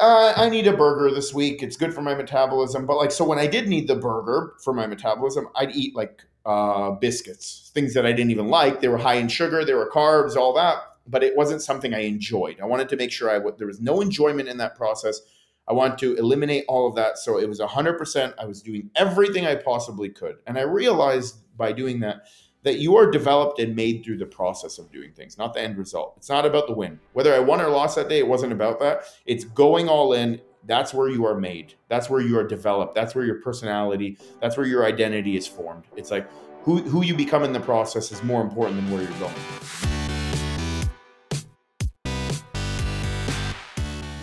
[0.00, 1.62] I need a burger this week.
[1.62, 2.86] It's good for my metabolism.
[2.86, 6.24] But like, so when I did need the burger for my metabolism, I'd eat like
[6.44, 8.80] uh, biscuits, things that I didn't even like.
[8.80, 10.78] They were high in sugar, they were carbs, all that.
[11.08, 12.60] But it wasn't something I enjoyed.
[12.60, 15.20] I wanted to make sure I w- there was no enjoyment in that process.
[15.68, 17.18] I wanted to eliminate all of that.
[17.18, 18.34] So it was 100%.
[18.38, 20.36] I was doing everything I possibly could.
[20.46, 22.26] And I realized by doing that,
[22.66, 25.78] that you are developed and made through the process of doing things, not the end
[25.78, 26.14] result.
[26.16, 26.98] It's not about the win.
[27.12, 29.04] Whether I won or lost that day, it wasn't about that.
[29.24, 31.74] It's going all in, that's where you are made.
[31.86, 32.96] That's where you are developed.
[32.96, 35.84] That's where your personality, that's where your identity is formed.
[35.94, 36.28] It's like
[36.64, 39.32] who, who you become in the process is more important than where you're going.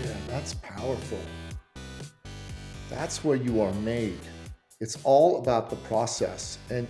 [0.04, 1.20] Yeah, that's powerful.
[2.90, 4.20] That's where you are made.
[4.82, 6.58] It's all about the process.
[6.70, 6.90] And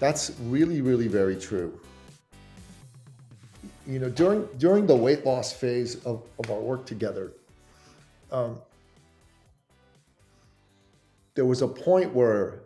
[0.00, 1.78] that's really, really very true.
[3.86, 7.32] You know, during during the weight loss phase of, of our work together,
[8.32, 8.58] um,
[11.34, 12.60] there was a point where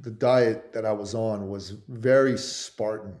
[0.00, 3.14] the diet that I was on was very Spartan.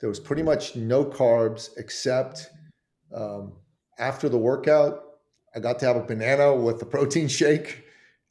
[0.00, 2.48] There was pretty much no carbs except
[3.14, 3.52] um,
[3.98, 5.02] after the workout,
[5.54, 7.84] I got to have a banana with the protein shake.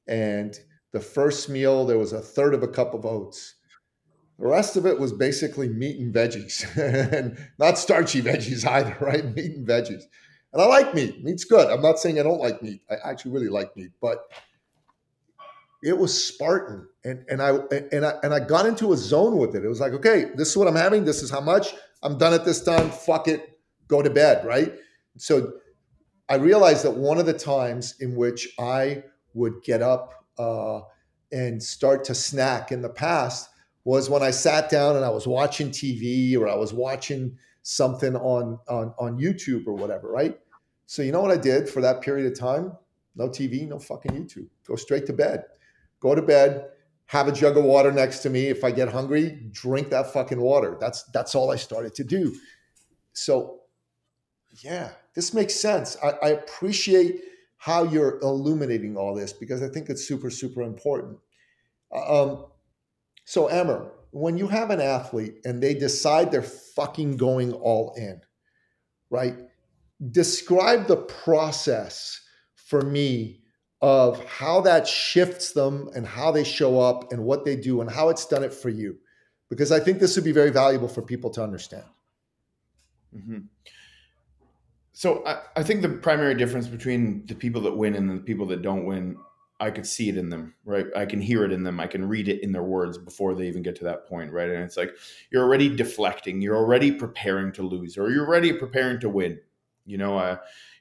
[0.07, 0.57] And
[0.91, 3.55] the first meal, there was a third of a cup of oats.
[4.39, 6.65] The rest of it was basically meat and veggies,
[7.13, 9.23] and not starchy veggies either, right?
[9.35, 10.03] Meat and veggies.
[10.51, 11.23] And I like meat.
[11.23, 11.69] Meat's good.
[11.69, 12.81] I'm not saying I don't like meat.
[12.89, 14.19] I actually really like meat, but
[15.81, 16.87] it was Spartan.
[17.03, 17.57] And and I
[17.91, 19.65] and I and I got into a zone with it.
[19.65, 21.05] It was like, okay, this is what I'm having.
[21.05, 21.73] This is how much.
[22.03, 22.89] I'm done at this time.
[22.91, 23.59] Fuck it.
[23.87, 24.73] Go to bed, right?
[25.17, 25.53] So
[26.29, 30.81] I realized that one of the times in which I would get up uh,
[31.31, 33.49] and start to snack in the past
[33.85, 38.15] was when I sat down and I was watching TV or I was watching something
[38.15, 40.39] on on on YouTube or whatever, right?
[40.85, 42.73] So you know what I did for that period of time?
[43.15, 44.47] No TV, no fucking YouTube.
[44.67, 45.45] Go straight to bed.
[45.99, 46.69] Go to bed,
[47.05, 48.47] have a jug of water next to me.
[48.47, 50.77] If I get hungry, drink that fucking water.
[50.79, 52.35] That's that's all I started to do.
[53.13, 53.61] So
[54.61, 55.97] yeah, this makes sense.
[56.03, 57.21] I, I appreciate
[57.57, 61.17] how you're illuminating all this because I think it's super, super important.
[61.91, 62.45] Uh, um,
[63.25, 68.21] so, Amer, when you have an athlete and they decide they're fucking going all in,
[69.09, 69.35] right?
[70.11, 72.19] Describe the process
[72.55, 73.41] for me
[73.81, 77.89] of how that shifts them and how they show up and what they do and
[77.89, 78.97] how it's done it for you.
[79.49, 81.83] Because I think this would be very valuable for people to understand.
[83.15, 83.39] Mm-hmm.
[84.93, 88.45] So I, I think the primary difference between the people that win and the people
[88.47, 89.17] that don't win
[89.63, 90.87] I could see it in them, right?
[90.93, 91.79] I can hear it in them.
[91.79, 94.49] I can read it in their words before they even get to that point, right?
[94.49, 94.91] And it's like
[95.31, 96.41] you're already deflecting.
[96.41, 99.39] You're already preparing to lose, or you're already preparing to win.
[99.85, 100.35] You know, uh,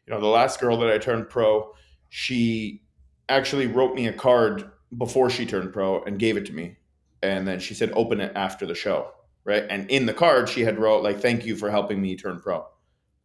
[0.04, 1.72] you know, the last girl that I turned pro,
[2.08, 2.82] she
[3.28, 4.68] actually wrote me a card
[4.98, 6.76] before she turned pro and gave it to me,
[7.22, 9.12] and then she said, "Open it after the show,"
[9.44, 9.64] right?
[9.70, 12.66] And in the card, she had wrote like, "Thank you for helping me turn pro."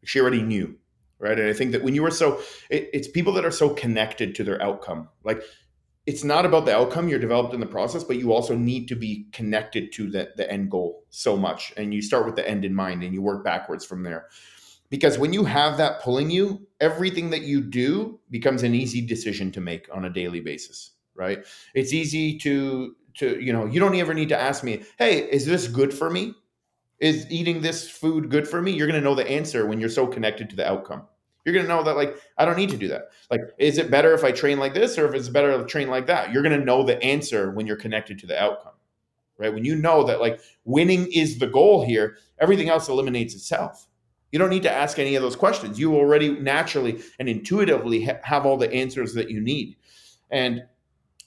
[0.06, 0.78] She already knew
[1.20, 1.40] right?
[1.40, 4.36] And i think that when you are so it, it's people that are so connected
[4.36, 5.10] to their outcome.
[5.24, 5.42] Like
[6.06, 8.96] it's not about the outcome you're developed in the process but you also need to
[8.96, 11.74] be connected to the, the end goal so much.
[11.78, 14.28] And you start with the end in mind and you work backwards from there.
[14.90, 19.52] Because when you have that pulling you everything that you do becomes an easy decision
[19.52, 21.46] to make on a daily basis right?
[21.74, 25.46] It's easy to to you know you don't ever need to ask me hey is
[25.46, 26.36] this good for me
[27.00, 28.72] is eating this food good for me?
[28.72, 31.04] You're going to know the answer when you're so connected to the outcome.
[31.46, 33.04] You're going to know that, like, I don't need to do that.
[33.32, 35.90] Like, is it better if I train like this or if it's better to train
[35.90, 36.34] like that?
[36.34, 38.74] You're going to know the answer when you're connected to the outcome,
[39.38, 39.54] right?
[39.54, 43.88] When you know that, like, winning is the goal here, everything else eliminates itself.
[44.34, 45.80] You don't need to ask any of those questions.
[45.80, 49.78] You already naturally and intuitively ha- have all the answers that you need.
[50.30, 50.64] And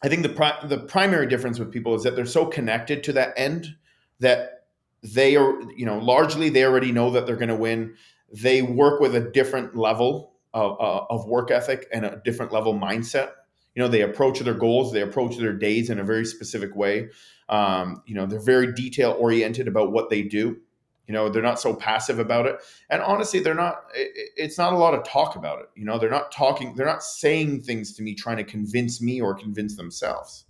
[0.02, 3.12] I think the pri- the primary difference with people is that they're so connected to
[3.14, 3.74] that end
[4.18, 4.59] that
[5.02, 7.94] they are, you know, largely they already know that they're going to win.
[8.32, 12.74] They work with a different level of, uh, of work ethic and a different level
[12.74, 13.30] mindset.
[13.74, 17.08] You know, they approach their goals, they approach their days in a very specific way.
[17.48, 20.58] Um, you know, they're very detail oriented about what they do.
[21.06, 22.56] You know, they're not so passive about it.
[22.88, 25.66] And honestly, they're not, it, it's not a lot of talk about it.
[25.74, 29.20] You know, they're not talking, they're not saying things to me, trying to convince me
[29.20, 30.44] or convince themselves.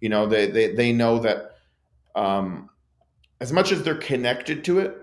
[0.00, 1.52] You know, they, they, they know that,
[2.14, 2.68] um,
[3.40, 4.96] as much as they're connected to it,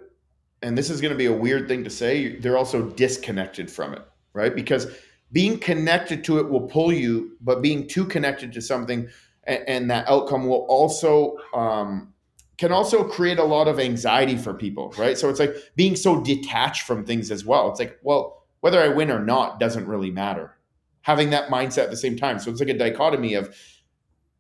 [0.62, 3.94] and this is going to be a weird thing to say, they're also disconnected from
[3.94, 4.02] it,
[4.34, 4.56] right?
[4.56, 4.88] Because
[5.32, 9.10] being connected to it will pull you, but being too connected to something
[9.46, 12.14] and, and that outcome will also um,
[12.58, 15.18] can also create a lot of anxiety for people, right?
[15.18, 17.70] So it's like being so detached from things as well.
[17.72, 20.56] It's like, well, whether I win or not doesn't really matter.
[21.02, 22.38] Having that mindset at the same time.
[22.38, 23.56] So it's like a dichotomy of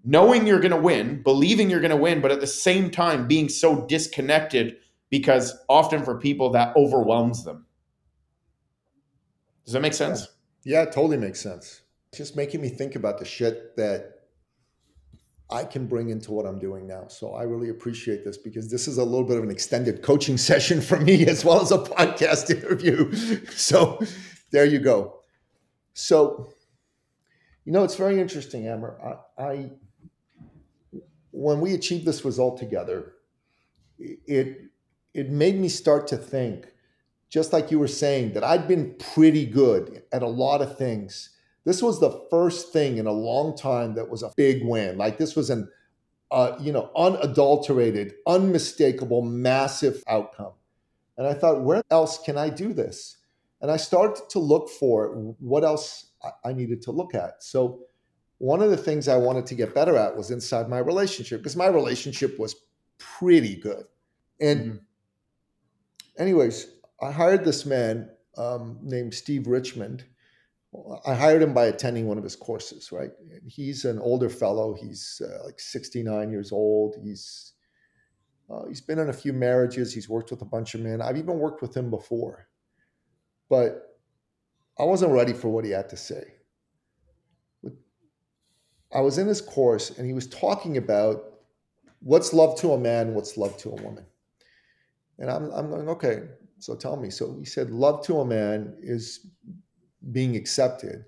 [0.03, 3.27] knowing you're going to win, believing you're going to win, but at the same time
[3.27, 4.77] being so disconnected
[5.09, 7.65] because often for people that overwhelms them.
[9.65, 10.27] Does that make sense?
[10.63, 11.81] Yeah, yeah it totally makes sense.
[12.09, 14.21] It's just making me think about the shit that
[15.51, 17.07] I can bring into what I'm doing now.
[17.09, 20.37] So I really appreciate this because this is a little bit of an extended coaching
[20.49, 23.13] session for me as well as a podcast interview.
[23.51, 24.01] So
[24.51, 25.19] there you go.
[25.93, 26.53] So,
[27.65, 29.19] you know, it's very interesting, Amer.
[29.37, 29.71] I, I
[31.31, 33.13] when we achieved this result together,
[33.99, 34.57] it
[35.13, 36.67] it made me start to think,
[37.29, 41.31] just like you were saying, that I'd been pretty good at a lot of things
[41.63, 44.97] this was the first thing in a long time that was a big win.
[44.97, 45.69] Like this was an,
[46.31, 50.53] uh, you know, unadulterated, unmistakable, massive outcome.
[51.17, 53.17] And I thought, where else can I do this?
[53.61, 56.11] And I started to look for what else
[56.43, 57.43] I needed to look at.
[57.43, 57.81] So
[58.41, 61.55] one of the things I wanted to get better at was inside my relationship because
[61.55, 62.55] my relationship was
[62.97, 63.85] pretty good.
[64.39, 64.77] And, mm-hmm.
[66.21, 66.67] anyways,
[67.01, 70.05] I hired this man um, named Steve Richmond
[71.05, 73.11] I hired him by attending one of his courses, right?
[73.45, 74.73] He's an older fellow.
[74.73, 76.95] He's uh, like 69 years old.
[77.03, 77.53] He's
[78.49, 79.93] uh, he's been in a few marriages.
[79.93, 81.01] He's worked with a bunch of men.
[81.01, 82.47] I've even worked with him before,
[83.49, 83.97] but
[84.79, 86.35] I wasn't ready for what he had to say.
[88.93, 91.23] I was in his course, and he was talking about
[91.99, 94.05] what's love to a man, what's love to a woman,
[95.19, 96.23] and I'm I'm going okay.
[96.59, 97.09] So tell me.
[97.09, 99.27] So he said, love to a man is
[100.11, 101.05] being accepted.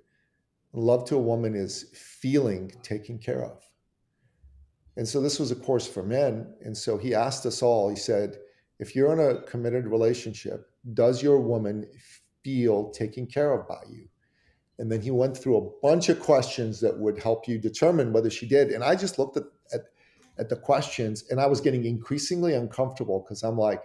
[0.73, 3.63] Love to a woman is feeling taken care of.
[4.97, 6.53] And so this was a course for men.
[6.61, 8.37] And so he asked us all, he said,
[8.79, 11.85] if you're in a committed relationship, does your woman
[12.43, 14.07] feel taken care of by you?
[14.79, 18.29] And then he went through a bunch of questions that would help you determine whether
[18.29, 18.69] she did.
[18.69, 19.81] And I just looked at, at,
[20.37, 23.83] at the questions and I was getting increasingly uncomfortable because I'm like,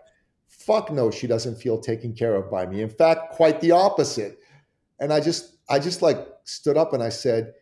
[0.48, 2.80] fuck no, she doesn't feel taken care of by me.
[2.80, 4.38] In fact, quite the opposite.
[4.98, 7.54] And I just, I just like stood up and I said,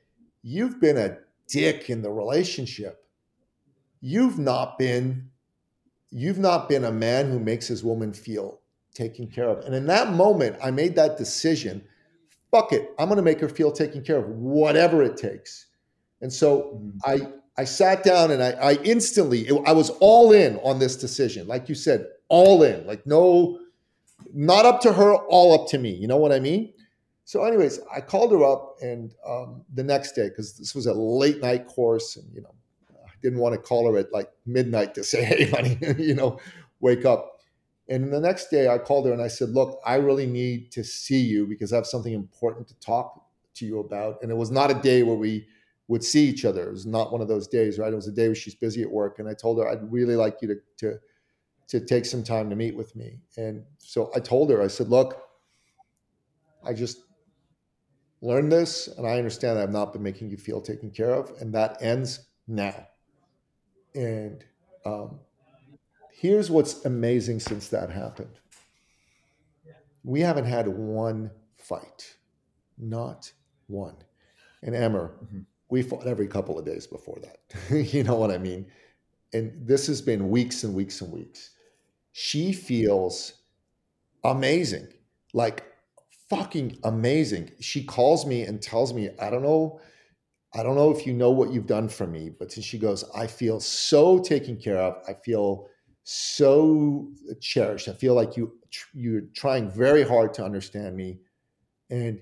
[0.43, 3.05] You've been a dick in the relationship.
[4.01, 5.31] You've not been,
[6.11, 8.61] you've not been a man who makes his woman feel
[8.95, 9.65] taken care of.
[9.65, 11.83] And in that moment, I made that decision.
[12.51, 12.91] Fuck it.
[12.99, 15.67] I'm gonna make her feel taken care of, whatever it takes.
[16.21, 16.99] And so mm-hmm.
[17.05, 17.29] I
[17.59, 21.47] I sat down and I, I instantly I was all in on this decision.
[21.47, 22.87] Like you said, all in.
[22.87, 23.59] Like no,
[24.33, 25.91] not up to her, all up to me.
[25.91, 26.73] You know what I mean?
[27.25, 30.95] So, anyways, I called her up, and um, the next day, because this was a
[30.95, 32.55] late night course, and you know,
[33.05, 36.39] I didn't want to call her at like midnight to say, "Hey, honey, you know,
[36.81, 37.36] wake up."
[37.89, 40.83] And the next day, I called her and I said, "Look, I really need to
[40.83, 44.51] see you because I have something important to talk to you about." And it was
[44.51, 45.47] not a day where we
[45.89, 46.69] would see each other.
[46.69, 47.93] It was not one of those days, right?
[47.93, 50.17] It was a day where she's busy at work, and I told her I'd really
[50.17, 51.01] like you to to
[51.69, 53.21] to take some time to meet with me.
[53.37, 55.23] And so I told her, I said, "Look,
[56.65, 56.99] I just
[58.21, 61.31] learned this and I understand that I've not been making you feel taken care of,
[61.41, 62.89] and that ends now.
[63.95, 64.45] And
[64.85, 65.21] um,
[66.19, 68.39] here's what's amazing since that happened
[70.07, 72.17] we haven't had one fight,
[72.79, 73.31] not
[73.67, 73.97] one.
[74.63, 75.41] And Amer, mm-hmm.
[75.69, 77.87] we fought every couple of days before that.
[77.93, 78.67] you know what I mean?
[79.33, 81.51] And this has been weeks and weeks and weeks.
[82.13, 83.33] She feels
[84.23, 84.87] amazing.
[85.35, 85.65] Like
[86.31, 87.51] fucking amazing.
[87.61, 89.81] She calls me and tells me, I don't know,
[90.55, 93.27] I don't know if you know what you've done for me, but she goes, I
[93.27, 95.03] feel so taken care of.
[95.09, 95.69] I feel
[96.09, 97.09] so
[97.41, 97.89] cherished.
[97.89, 98.53] I feel like you
[98.95, 101.19] you're trying very hard to understand me.
[101.91, 102.21] And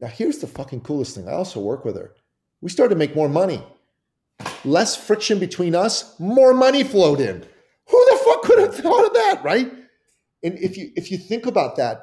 [0.00, 1.28] now here's the fucking coolest thing.
[1.28, 2.14] I also work with her.
[2.60, 3.60] We started to make more money.
[4.64, 7.44] Less friction between us, more money flowed in.
[7.88, 9.72] Who the fuck could have thought of that, right?
[10.44, 12.02] And if you if you think about that,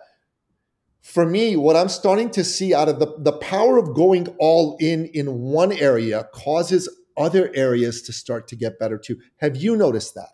[1.02, 4.76] for me, what I'm starting to see out of the, the power of going all
[4.82, 9.18] in in one area causes other areas to start to get better too.
[9.38, 10.32] Have you noticed that?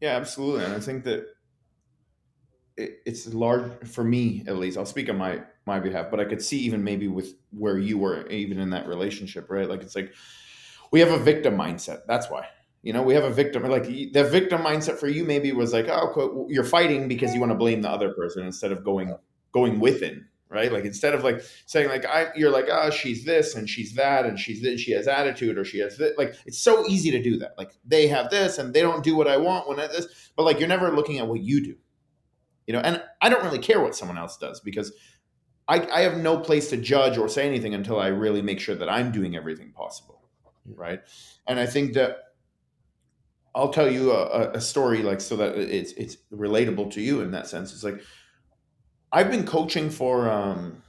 [0.00, 0.64] Yeah, absolutely.
[0.64, 1.26] And I think that
[2.76, 4.76] it, it's large for me, at least.
[4.78, 7.98] I'll speak on my my behalf, but I could see even maybe with where you
[7.98, 9.68] were, even in that relationship, right?
[9.68, 10.14] Like it's like
[10.92, 12.02] we have a victim mindset.
[12.06, 12.46] That's why
[12.82, 15.88] You know, we have a victim, like the victim mindset for you maybe was like,
[15.88, 19.16] oh, you're fighting because you want to blame the other person instead of going
[19.52, 20.72] going within, right?
[20.72, 24.26] Like instead of like saying like I, you're like, oh, she's this and she's that
[24.26, 26.12] and she's this, she has attitude or she has this.
[26.16, 27.54] Like it's so easy to do that.
[27.58, 30.44] Like they have this and they don't do what I want when I this, but
[30.44, 31.76] like you're never looking at what you do,
[32.66, 32.80] you know.
[32.80, 34.92] And I don't really care what someone else does because
[35.68, 38.76] I, I have no place to judge or say anything until I really make sure
[38.76, 40.22] that I'm doing everything possible,
[40.64, 41.00] right?
[41.48, 42.18] And I think that
[43.54, 47.30] I'll tell you a, a, story like so that it's it's relatable to you in
[47.30, 47.72] that sense.
[47.72, 48.02] It's like
[49.16, 50.82] I've been coaching for um,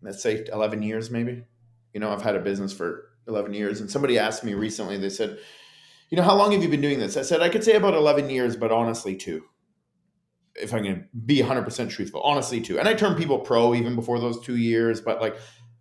[0.00, 1.44] let's say eleven years, maybe.
[1.92, 4.96] You know, I've had a business for eleven years, and somebody asked me recently.
[4.96, 5.40] They said,
[6.08, 7.94] "You know, how long have you been doing this?" I said, "I could say about
[7.94, 9.42] eleven years, but honestly, two.
[10.54, 12.80] If I'm going to be 100% truthful, honestly, two.
[12.80, 15.36] And I turned people pro even before those two years, but like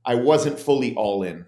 [0.06, 1.46] I wasn't fully all in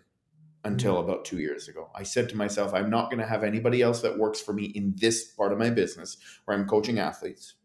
[0.64, 1.10] until mm-hmm.
[1.10, 1.90] about two years ago.
[1.96, 4.66] I said to myself, I'm not going to have anybody else that works for me
[4.66, 7.56] in this part of my business where I'm coaching athletes.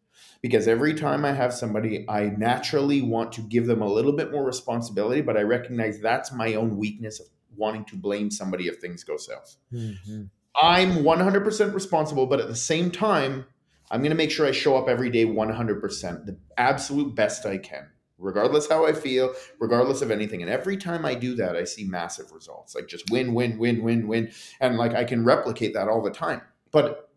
[0.42, 4.30] Because every time I have somebody, I naturally want to give them a little bit
[4.30, 8.76] more responsibility, but I recognize that's my own weakness of wanting to blame somebody if
[8.76, 9.56] things go south.
[9.72, 10.24] Mm-hmm.
[10.60, 13.46] I'm 100% responsible, but at the same time,
[13.90, 17.58] I'm going to make sure I show up every day 100%, the absolute best I
[17.58, 20.42] can regardless how I feel, regardless of anything.
[20.42, 23.82] And every time I do that, I see massive results, like just win, win, win,
[23.82, 24.32] win, win.
[24.60, 26.40] And like I can replicate that all the time.
[26.70, 27.10] But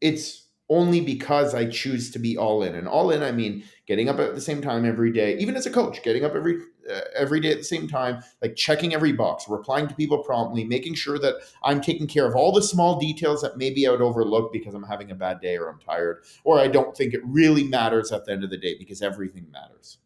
[0.00, 2.74] it's only because I choose to be all in.
[2.74, 5.64] And all in, I mean getting up at the same time every day, even as
[5.64, 6.58] a coach, getting up every
[6.90, 10.64] uh, every day at the same time, like checking every box, replying to people promptly,
[10.64, 14.02] making sure that I'm taking care of all the small details that maybe I would
[14.02, 17.20] overlook because I'm having a bad day or I'm tired or I don't think it
[17.24, 19.98] really matters at the end of the day because everything matters.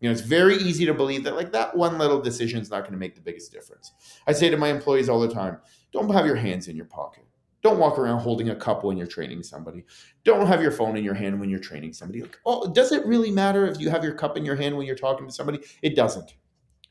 [0.00, 2.80] You know, it's very easy to believe that like that one little decision is not
[2.80, 3.92] going to make the biggest difference.
[4.26, 5.58] I say to my employees all the time,
[5.92, 7.24] don't have your hands in your pocket
[7.62, 9.84] don't walk around holding a cup when you're training somebody.
[10.24, 12.22] Don't have your phone in your hand when you're training somebody.
[12.22, 14.86] Like, oh, does it really matter if you have your cup in your hand when
[14.86, 15.60] you're talking to somebody?
[15.82, 16.34] It doesn't.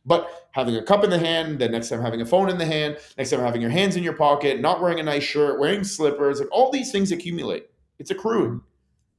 [0.06, 2.66] But having a cup in the hand, then next time having a phone in the
[2.66, 5.84] hand, next time having your hands in your pocket, not wearing a nice shirt, wearing
[5.84, 7.68] slippers, like all these things accumulate.
[7.98, 8.62] It's accruing.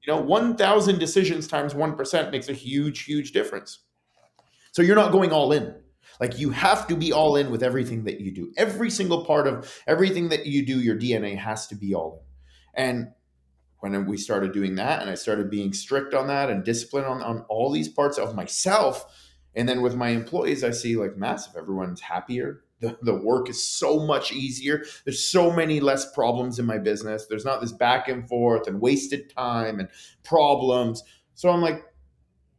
[0.06, 3.80] You know, 1,000 decisions times 1% makes a huge, huge difference.
[4.72, 5.74] So you're not going all in.
[6.20, 8.52] Like you have to be all in with everything that you do.
[8.56, 12.24] Every single part of everything that you do, your DNA has to be all
[12.76, 12.84] in.
[12.84, 13.08] And
[13.80, 17.22] when we started doing that and I started being strict on that and disciplined on,
[17.22, 19.06] on all these parts of myself,
[19.54, 22.62] and then with my employees, I see like massive, everyone's happier.
[22.80, 24.84] The, the work is so much easier.
[25.04, 27.26] There's so many less problems in my business.
[27.26, 29.88] There's not this back and forth and wasted time and
[30.22, 31.02] problems.
[31.34, 31.82] So I'm like,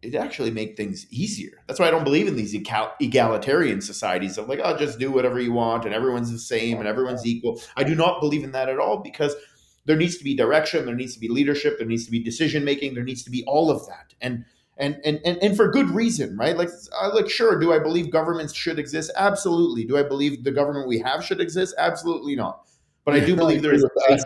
[0.02, 1.64] it actually make things easier.
[1.68, 5.40] That's why I don't believe in these egalitarian societies of like, oh, just do whatever
[5.40, 7.62] you want and everyone's the same and everyone's equal.
[7.78, 9.36] I do not believe in that at all because
[9.86, 12.66] there needs to be direction, there needs to be leadership, there needs to be decision
[12.66, 14.46] making, there needs to be all of that, and
[14.78, 16.56] and and and, and for good reason, right?
[16.56, 19.12] Like, uh, like sure, do I believe governments should exist?
[19.16, 19.86] Absolutely.
[19.86, 21.76] Do I believe the government we have should exist?
[21.78, 22.68] Absolutely not.
[23.06, 24.24] But I do believe there is a place.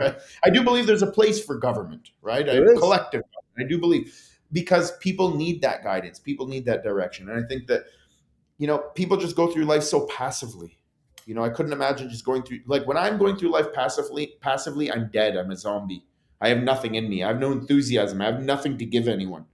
[0.00, 0.16] right?
[0.44, 2.48] I do believe there's a place for government, right?
[2.48, 3.22] A collective.
[3.58, 4.12] I do believe
[4.52, 7.28] because people need that guidance people need that direction.
[7.28, 7.84] And i think that
[8.58, 10.76] you know people just go through life so passively.
[11.26, 14.34] You know i couldn't imagine just going through like when i'm going through life passively
[14.40, 15.36] passively i'm dead.
[15.36, 16.04] I'm a zombie.
[16.40, 17.22] I have nothing in me.
[17.22, 18.20] I have no enthusiasm.
[18.20, 19.44] I have nothing to give anyone.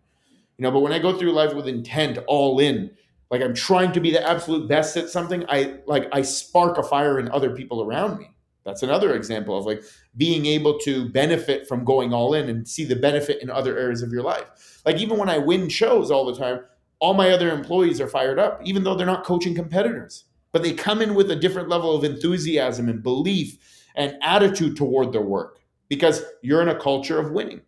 [0.59, 2.91] You know but when i go through life with intent all in
[3.31, 6.83] like i'm trying to be the absolute best at something i like i spark a
[6.83, 8.31] fire in other people around me.
[8.65, 9.83] That's another example of like
[10.17, 14.03] being able to benefit from going all in and see the benefit in other areas
[14.03, 14.81] of your life.
[14.85, 16.61] Like even when I win shows all the time,
[16.99, 20.25] all my other employees are fired up, even though they're not coaching competitors.
[20.53, 23.59] But they come in with a different level of enthusiasm and belief
[23.95, 27.61] and attitude toward their work because you're in a culture of winning.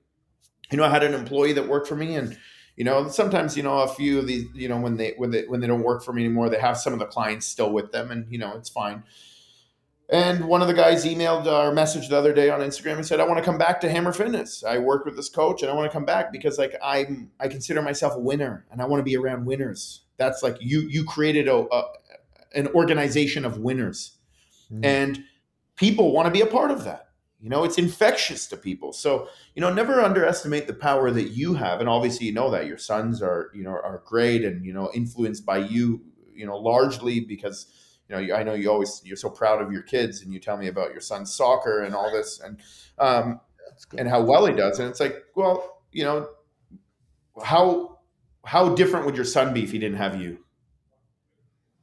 [0.70, 2.38] You know, I had an employee that worked for me and
[2.78, 5.42] you know sometimes you know a few of these you know when they when they
[5.46, 7.90] when they don't work for me anymore they have some of the clients still with
[7.90, 9.02] them and you know it's fine
[10.10, 13.20] and one of the guys emailed our message the other day on Instagram and said,
[13.20, 14.64] "I want to come back to Hammer Fitness.
[14.64, 17.48] I work with this coach, and I want to come back because like I'm I
[17.48, 20.02] consider myself a winner, and I want to be around winners.
[20.16, 21.84] That's like you you created a, a
[22.54, 24.16] an organization of winners,
[24.72, 24.82] mm-hmm.
[24.84, 25.24] and
[25.76, 27.08] people want to be a part of that.
[27.38, 28.94] You know, it's infectious to people.
[28.94, 32.66] So you know, never underestimate the power that you have, and obviously you know that
[32.66, 36.00] your sons are you know are great and you know influenced by you
[36.34, 37.66] you know largely because
[38.08, 40.56] you know, I know you always you're so proud of your kids, and you tell
[40.56, 42.58] me about your son's soccer and all this, and
[42.98, 43.40] um,
[43.96, 46.28] and how well he does, and it's like, well, you know,
[47.42, 47.98] how
[48.44, 50.38] how different would your son be if he didn't have you?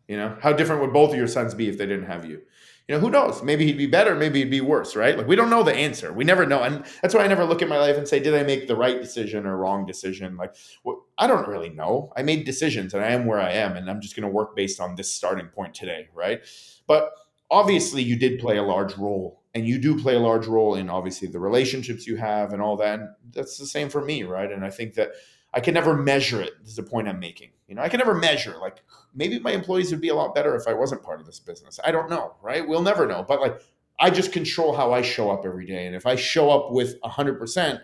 [0.07, 2.41] You know, how different would both of your sons be if they didn't have you?
[2.88, 3.41] You know, who knows?
[3.41, 5.17] Maybe he'd be better, maybe he'd be worse, right?
[5.17, 6.13] Like we don't know the answer.
[6.13, 6.61] We never know.
[6.61, 8.76] And that's why I never look at my life and say, did I make the
[8.76, 10.38] right decision or wrong decision?
[10.38, 12.11] Like well, I don't really know.
[12.16, 14.55] I made decisions and I am where I am and I'm just going to work
[14.55, 16.41] based on this starting point today, right?
[16.88, 17.11] But
[17.49, 20.89] obviously you did play a large role and you do play a large role in
[20.89, 22.99] obviously the relationships you have and all that.
[22.99, 24.51] And that's the same for me, right?
[24.51, 25.11] And I think that
[25.53, 26.51] I can never measure it.
[26.59, 27.51] This is the point I'm making.
[27.68, 30.55] You know, I can never measure like maybe my employees would be a lot better
[30.55, 31.80] if I wasn't part of this business.
[31.84, 32.68] I don't know, right?
[32.68, 33.24] We'll never know.
[33.26, 33.61] But like
[33.99, 35.86] I just control how I show up every day.
[35.88, 37.80] And if I show up with 100%,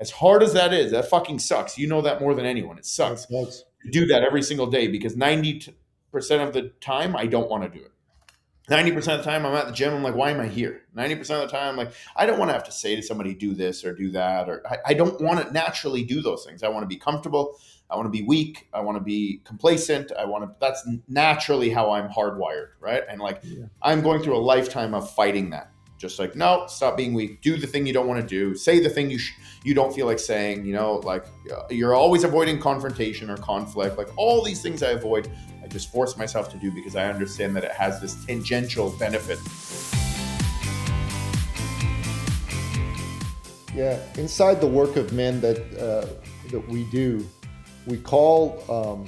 [0.00, 1.78] as hard as that is, that fucking sucks.
[1.78, 2.78] You know that more than anyone.
[2.78, 5.72] It sucks to do that every single day because 90%
[6.14, 7.90] of the time I don't want to do it.
[8.70, 10.82] 90% of the time I'm at the gym, I'm like, why am I here?
[10.96, 13.34] 90% of the time, I'm like, I don't want to have to say to somebody,
[13.34, 14.48] do this or do that.
[14.48, 16.62] Or I, I don't want to naturally do those things.
[16.62, 17.58] I want to be comfortable.
[17.90, 18.68] I want to be weak.
[18.72, 20.12] I want to be complacent.
[20.18, 22.68] I want to, that's naturally how I'm hardwired.
[22.80, 23.02] Right.
[23.06, 23.66] And like, yeah.
[23.82, 25.70] I'm going through a lifetime of fighting that.
[25.96, 27.40] Just like, no, stop being weak.
[27.40, 28.54] Do the thing you don't want to do.
[28.54, 30.64] Say the thing you sh- you don't feel like saying.
[30.66, 33.96] You know, like uh, you're always avoiding confrontation or conflict.
[33.96, 35.30] Like all these things I avoid
[35.64, 39.38] I just force myself to do because I understand that it has this tangential benefit.
[43.74, 46.06] Yeah, inside the work of men that uh,
[46.50, 47.26] that we do,
[47.86, 49.06] we call um,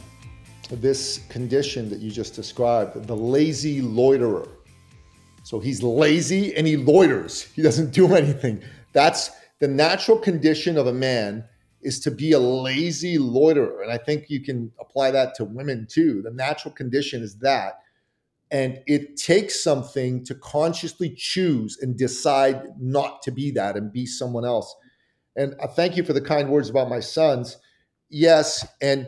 [0.70, 4.48] this condition that you just described the lazy loiterer.
[5.46, 7.44] So he's lazy and he loiters.
[7.54, 8.64] He doesn't do anything.
[8.92, 9.30] That's
[9.60, 11.44] the natural condition of a man
[11.82, 13.80] is to be a lazy loiterer.
[13.80, 16.20] And I think you can apply that to women too.
[16.20, 17.78] The natural condition is that.
[18.50, 24.04] And it takes something to consciously choose and decide not to be that and be
[24.04, 24.74] someone else.
[25.36, 27.56] And I thank you for the kind words about my sons.
[28.10, 29.06] Yes, and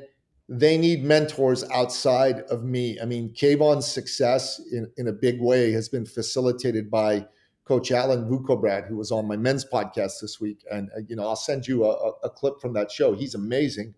[0.48, 2.98] they need mentors outside of me.
[3.00, 7.26] I mean, Kayvon's success in, in a big way has been facilitated by
[7.64, 10.64] Coach Alan Vukobrad, who was on my men's podcast this week.
[10.72, 13.14] And, uh, you know, I'll send you a, a, clip from that show.
[13.14, 13.94] He's amazing.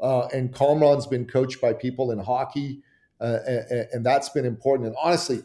[0.00, 2.80] Uh, and Kamran's been coached by people in hockey,
[3.20, 4.88] uh, and, and, that's been important.
[4.88, 5.42] And honestly,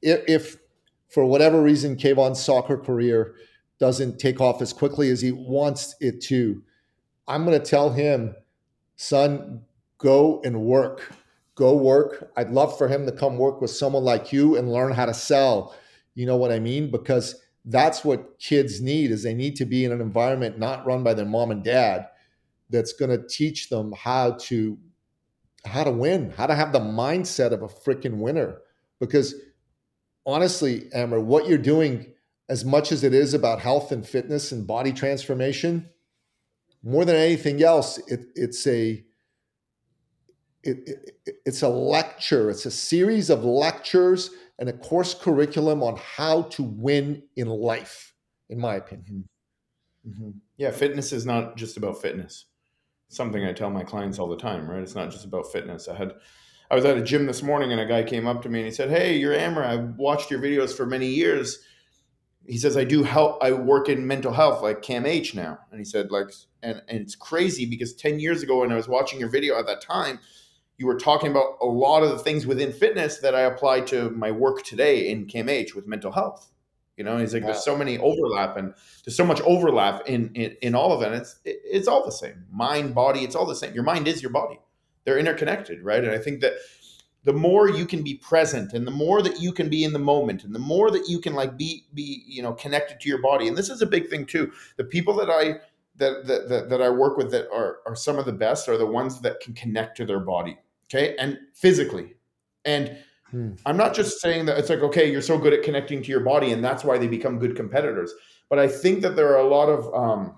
[0.00, 0.56] if, if
[1.08, 3.34] for whatever reason Kayvon's soccer career
[3.78, 6.62] doesn't take off as quickly as he wants it to,
[7.28, 8.34] I'm going to tell him,
[8.96, 9.60] son,
[10.00, 11.12] go and work.
[11.54, 12.30] Go work.
[12.36, 15.14] I'd love for him to come work with someone like you and learn how to
[15.14, 15.74] sell
[16.14, 16.90] you know what I mean?
[16.90, 21.02] Because that's what kids need is they need to be in an environment not run
[21.02, 22.08] by their mom and dad
[22.68, 24.78] that's going to teach them how to
[25.66, 28.58] how to win, how to have the mindset of a freaking winner.
[28.98, 29.34] Because
[30.24, 32.12] honestly, Amer, what you're doing,
[32.48, 35.90] as much as it is about health and fitness and body transformation,
[36.82, 39.04] more than anything else, it, it's a
[40.62, 42.50] it, it, it's a lecture.
[42.50, 48.14] It's a series of lectures and a course curriculum on how to win in life,
[48.48, 49.28] in my opinion.
[50.06, 50.10] Mm-hmm.
[50.10, 50.30] mm-hmm.
[50.56, 52.44] Yeah, fitness is not just about fitness.
[53.08, 54.82] something I tell my clients all the time, right?
[54.82, 55.88] It's not just about fitness.
[55.88, 56.14] I had
[56.70, 58.66] I was at a gym this morning and a guy came up to me and
[58.66, 59.64] he said, Hey, you're Amer.
[59.64, 61.58] I've watched your videos for many years.
[62.46, 65.58] He says, I do help, I work in mental health like CAMH now.
[65.70, 66.28] And he said, like,
[66.62, 69.66] and, and it's crazy because 10 years ago when I was watching your video at
[69.66, 70.20] that time,
[70.80, 74.08] you were talking about a lot of the things within fitness that I apply to
[74.12, 76.50] my work today in CAMH with mental health.
[76.96, 77.50] You know, he's like, wow.
[77.50, 78.72] there's so many overlap and
[79.04, 81.14] there's so much overlap in in, in all of it.
[81.14, 82.46] it's it, it's all the same.
[82.50, 83.74] Mind, body, it's all the same.
[83.74, 84.58] Your mind is your body.
[85.04, 86.02] They're interconnected, right?
[86.02, 86.54] And I think that
[87.24, 89.98] the more you can be present and the more that you can be in the
[89.98, 93.20] moment and the more that you can like be be you know connected to your
[93.20, 95.56] body and this is a big thing too the people that i
[95.96, 98.78] that that, that, that i work with that are, are some of the best are
[98.78, 100.58] the ones that can connect to their body
[100.92, 102.14] okay and physically.
[102.64, 102.96] And
[103.30, 103.52] hmm.
[103.64, 106.20] i'm not just saying that it's like okay you're so good at connecting to your
[106.20, 108.12] body and that's why they become good competitors.
[108.48, 110.36] But i think that there are a lot of um,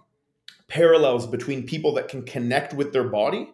[0.69, 3.53] parallels between people that can connect with their body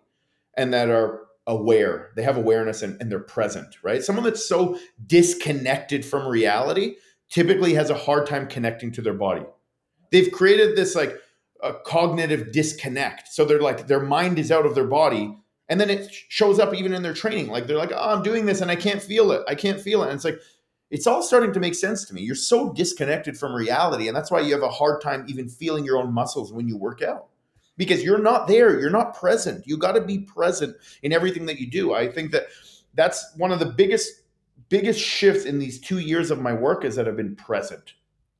[0.56, 2.10] and that are aware.
[2.14, 4.04] They have awareness and, and they're present right?
[4.04, 6.96] Someone that's so disconnected from reality
[7.30, 9.44] typically has a hard time connecting to their body.
[10.10, 11.16] They've created this like
[11.62, 13.28] a cognitive disconnect.
[13.28, 15.36] So they're like their mind is out of their body
[15.68, 17.48] and then it shows up even in their training.
[17.48, 19.42] Like they're like, oh, I'm doing this and I can't feel it.
[19.46, 20.06] I can't feel it.
[20.06, 20.40] And it's like,
[20.90, 22.22] it's all starting to make sense to me.
[22.22, 24.08] You're so disconnected from reality.
[24.08, 26.78] And that's why you have a hard time even feeling your own muscles when you
[26.78, 27.26] work out
[27.76, 28.80] because you're not there.
[28.80, 29.66] You're not present.
[29.66, 31.92] You got to be present in everything that you do.
[31.92, 32.46] I think that
[32.94, 34.22] that's one of the biggest,
[34.70, 37.92] biggest shifts in these two years of my work is that I've been present.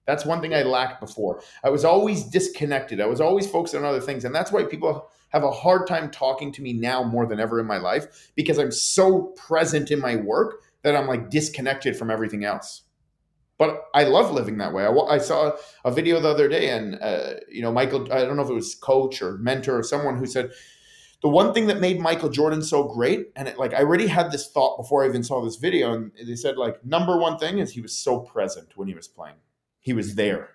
[0.06, 1.42] That's one thing I lacked before.
[1.62, 2.98] I was always disconnected.
[2.98, 4.24] I was always focused on other things.
[4.24, 7.60] And that's why people have a hard time talking to me now more than ever
[7.60, 12.10] in my life because I'm so present in my work that I'm like disconnected from
[12.10, 12.82] everything else.
[13.58, 14.84] but I love living that way.
[14.84, 15.52] I, I saw
[15.84, 18.10] a video the other day, and uh, you know, Michael.
[18.12, 20.52] I don't know if it was coach or mentor or someone who said
[21.22, 24.30] the one thing that made Michael Jordan so great, and it, like I already had
[24.30, 27.58] this thought before I even saw this video, and they said like number one thing
[27.58, 29.36] is he was so present when he was playing.
[29.80, 30.50] He was there.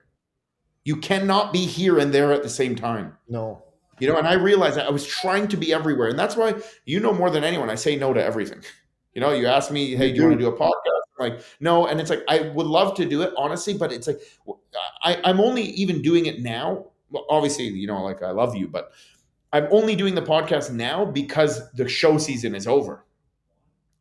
[0.86, 3.17] You cannot be here and there at the same time.
[3.28, 3.63] No.
[4.00, 6.56] You know, and I realized that I was trying to be everywhere, and that's why
[6.86, 7.70] you know more than anyone.
[7.70, 8.64] I say no to everything.
[9.14, 11.04] You know, you ask me, hey, do you want to do a podcast?
[11.20, 14.20] like no and it's like i would love to do it honestly but it's like
[15.04, 18.68] I, i'm only even doing it now well, obviously you know like i love you
[18.68, 18.91] but
[19.52, 23.06] i'm only doing the podcast now because the show season is over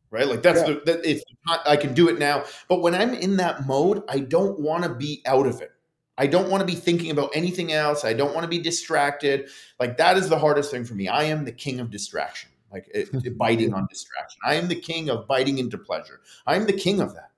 [0.09, 0.75] right like that's yeah.
[0.75, 4.03] the that it's not, i can do it now but when i'm in that mode
[4.09, 5.71] i don't want to be out of it
[6.17, 8.05] I don't want to be thinking about anything else.
[8.05, 9.49] I don't want to be distracted.
[9.79, 11.07] Like that is the hardest thing for me.
[11.07, 14.39] I am the king of distraction like it, eh, it biting on distraction.
[14.43, 16.21] I am the king of biting into pleasure.
[16.45, 17.29] I am the king of that.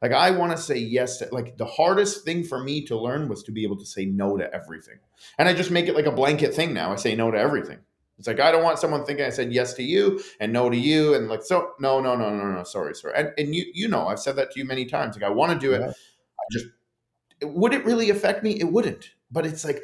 [0.00, 3.28] Like I want to say yes to like the hardest thing for me to learn
[3.28, 4.98] was to be able to say no to everything.
[5.38, 6.92] And I just make it like a blanket thing now.
[6.92, 7.78] I say no to everything.
[8.18, 10.76] It's like I don't want someone thinking I said yes to you and no to
[10.76, 13.88] you and like so no no no no no sorry sorry and and you you
[13.88, 15.88] know I've said that to you many times like I want to do it yeah.
[15.88, 16.66] I just
[17.44, 19.82] would it really affect me it wouldn't but it's like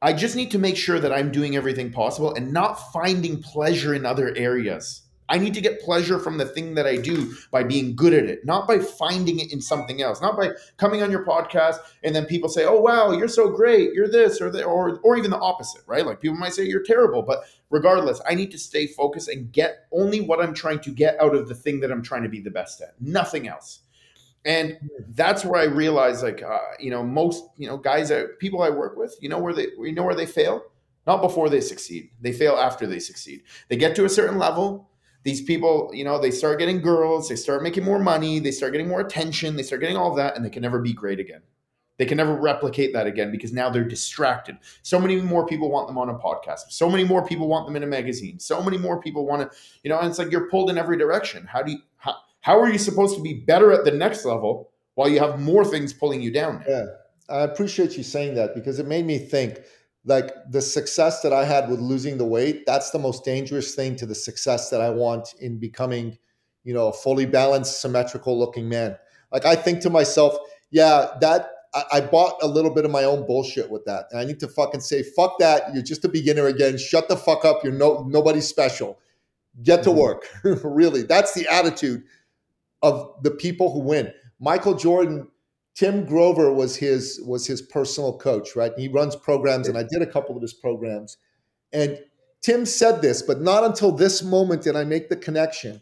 [0.00, 3.94] I just need to make sure that I'm doing everything possible and not finding pleasure
[3.94, 5.02] in other areas.
[5.28, 8.26] I need to get pleasure from the thing that I do by being good at
[8.26, 12.14] it, not by finding it in something else, not by coming on your podcast and
[12.14, 15.32] then people say, "Oh wow, you're so great, you're this or that," or or even
[15.32, 16.06] the opposite, right?
[16.06, 19.86] Like people might say you're terrible, but regardless, I need to stay focused and get
[19.92, 22.40] only what I'm trying to get out of the thing that I'm trying to be
[22.40, 23.80] the best at, nothing else
[24.48, 24.78] and
[25.10, 28.70] that's where I realized, like, uh, you know, most you know guys that people I
[28.70, 30.62] work with, you know where they you know where they fail,
[31.06, 32.10] not before they succeed.
[32.22, 33.42] They fail after they succeed.
[33.68, 34.88] They get to a certain level.
[35.22, 38.72] These people, you know, they start getting girls, they start making more money, they start
[38.72, 41.42] getting more attention, they start getting all that, and they can never be great again.
[41.98, 44.56] They can never replicate that again because now they're distracted.
[44.82, 46.70] So many more people want them on a podcast.
[46.70, 48.38] So many more people want them in a magazine.
[48.38, 50.96] So many more people want to, you know, and it's like you're pulled in every
[50.96, 51.44] direction.
[51.44, 51.78] How do you,
[52.48, 55.64] how, are you supposed to be better at the next level while you have more
[55.64, 56.64] things pulling you down?
[56.66, 56.86] Yeah,
[57.28, 59.60] I appreciate you saying that because it made me think
[60.04, 63.96] like the success that I had with losing the weight, that's the most dangerous thing
[63.96, 66.16] to the success that I want in becoming,
[66.64, 68.96] you know, a fully balanced, symmetrical looking man.
[69.30, 70.36] Like I think to myself,
[70.70, 71.50] yeah, that
[71.92, 74.06] I, bought a little bit of my own bullshit with that.
[74.10, 75.74] And I need to fucking say, fuck that.
[75.74, 76.78] You're just a beginner again.
[76.78, 77.62] Shut the fuck up.
[77.62, 78.98] You're no nobody special.
[79.62, 79.98] Get to mm-hmm.
[79.98, 80.28] work.
[80.64, 81.02] really.
[81.02, 82.04] That's the attitude
[82.82, 84.12] of the people who win.
[84.40, 85.28] Michael Jordan,
[85.74, 88.72] Tim Grover was his was his personal coach, right?
[88.76, 91.16] He runs programs, and I did a couple of his programs.
[91.72, 91.98] And
[92.40, 95.80] Tim said this, but not until this moment did I make the connection.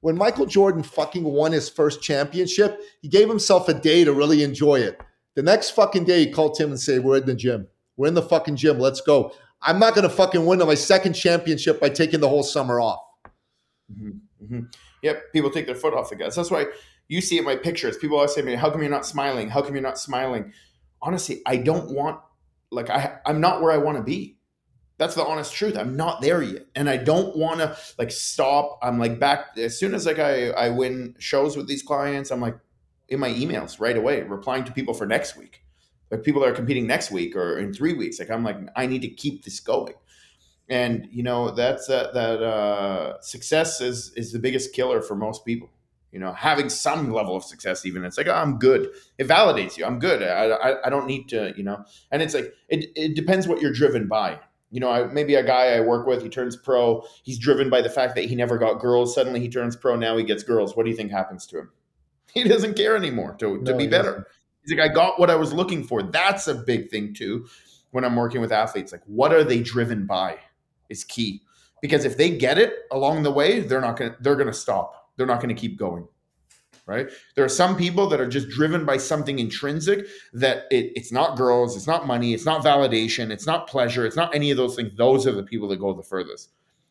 [0.00, 4.42] When Michael Jordan fucking won his first championship, he gave himself a day to really
[4.42, 5.00] enjoy it.
[5.34, 7.68] The next fucking day, he called Tim and said, "We're in the gym.
[7.96, 8.78] We're in the fucking gym.
[8.78, 9.32] Let's go."
[9.62, 13.00] I'm not to fucking win my second championship by taking the whole summer off.
[13.92, 14.44] Mm-hmm.
[14.44, 14.60] Mm-hmm.
[15.06, 16.34] Yep, people take their foot off the gas.
[16.34, 16.66] That's why
[17.06, 19.48] you see in my pictures, people always say to me, How come you're not smiling?
[19.48, 20.52] How come you're not smiling?
[21.00, 22.20] Honestly, I don't want
[22.72, 24.36] like I I'm not where I want to be.
[24.98, 25.76] That's the honest truth.
[25.76, 26.66] I'm not there yet.
[26.74, 28.80] And I don't want to like stop.
[28.82, 32.40] I'm like back as soon as like I, I win shows with these clients, I'm
[32.40, 32.56] like
[33.08, 35.62] in my emails right away, replying to people for next week.
[36.10, 38.18] Like people that are competing next week or in three weeks.
[38.18, 39.94] Like I'm like, I need to keep this going
[40.68, 45.44] and you know that's uh, that uh, success is is the biggest killer for most
[45.44, 45.70] people.
[46.12, 48.90] You know having some level of success even it's like oh, i'm good.
[49.18, 49.84] It validates you.
[49.84, 50.22] I'm good.
[50.22, 51.84] I, I, I don't need to you know?
[52.10, 54.40] And it's like it, it depends what you're driven by.
[54.70, 57.82] You know I, maybe a guy i work with he turns pro he's driven by
[57.82, 59.14] the fact that he never got girls.
[59.14, 60.76] Suddenly he turns pro now he gets girls.
[60.76, 61.70] What do you think happens to him?
[62.34, 64.10] He doesn't care anymore to, to no, be better.
[64.10, 64.26] doesn't.
[64.66, 66.02] he's like i got what i was looking for.
[66.02, 67.46] That's a big thing too
[67.92, 68.90] when i'm working with athletes.
[68.92, 70.38] Like what are they driven by
[70.88, 71.42] is key
[71.80, 74.52] because if they get it along the way, they're not going to they're going to
[74.52, 75.10] stop.
[75.16, 76.06] They're not going to keep going.
[76.86, 77.08] Right?
[77.34, 81.36] There are some people that are just driven by something intrinsic that it, it's not
[81.36, 84.76] girls, it's not money, it's not validation, it's not pleasure, it's not any of those
[84.76, 84.92] things.
[84.96, 86.50] Those are the people that go the furthest.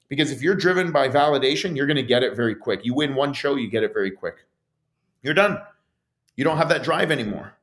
[0.09, 2.81] Because if you're driven by validation, you're going to get it very quick.
[2.83, 4.45] You win one show, you get it very quick.
[5.23, 5.59] You're done.
[6.35, 7.53] You don't have that drive anymore.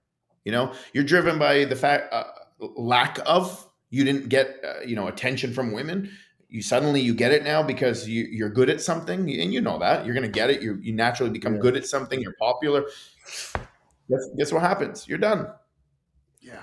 [0.44, 2.24] You know, you're driven by the fact uh,
[2.58, 6.10] lack of you didn't get uh, you know attention from women.
[6.48, 9.78] You suddenly you get it now because you, you're good at something and you know
[9.78, 10.04] that.
[10.04, 10.60] You're going to get it.
[10.60, 11.60] You, you naturally become yeah.
[11.60, 12.20] good at something.
[12.20, 12.84] You're popular.
[14.10, 15.08] Guess, guess what happens?
[15.08, 15.48] You're done.
[16.42, 16.62] Yeah.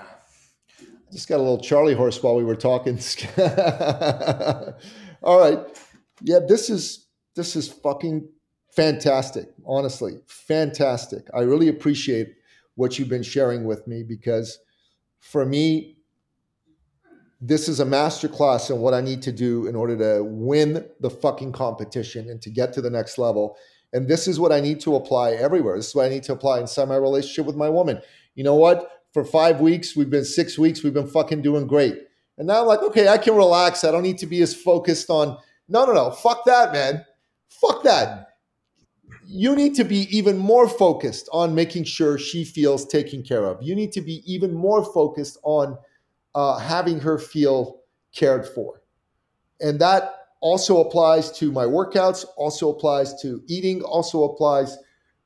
[0.80, 3.00] I just got a little charlie horse while we were talking.
[5.22, 5.58] All right.
[6.22, 8.28] Yeah this is this is fucking
[8.72, 9.48] fantastic.
[9.66, 11.26] Honestly fantastic.
[11.34, 12.34] I really appreciate
[12.74, 14.58] what you've been sharing with me because
[15.20, 15.96] for me,
[17.40, 21.10] this is a masterclass in what I need to do in order to win the
[21.10, 23.56] fucking competition and to get to the next level.
[23.92, 25.76] And this is what I need to apply everywhere.
[25.76, 28.00] This is what I need to apply inside my relationship with my woman.
[28.34, 28.90] You know what?
[29.12, 31.98] For five weeks, we've been six weeks, we've been fucking doing great.
[32.38, 33.84] And now I'm like, okay, I can relax.
[33.84, 35.36] I don't need to be as focused on,
[35.68, 37.04] no, no, no, fuck that, man.
[37.48, 38.28] Fuck that.
[39.26, 43.62] You need to be even more focused on making sure she feels taken care of.
[43.62, 45.76] You need to be even more focused on
[46.34, 47.82] uh, having her feel
[48.14, 48.82] cared for.
[49.60, 54.76] And that also applies to my workouts, also applies to eating, also applies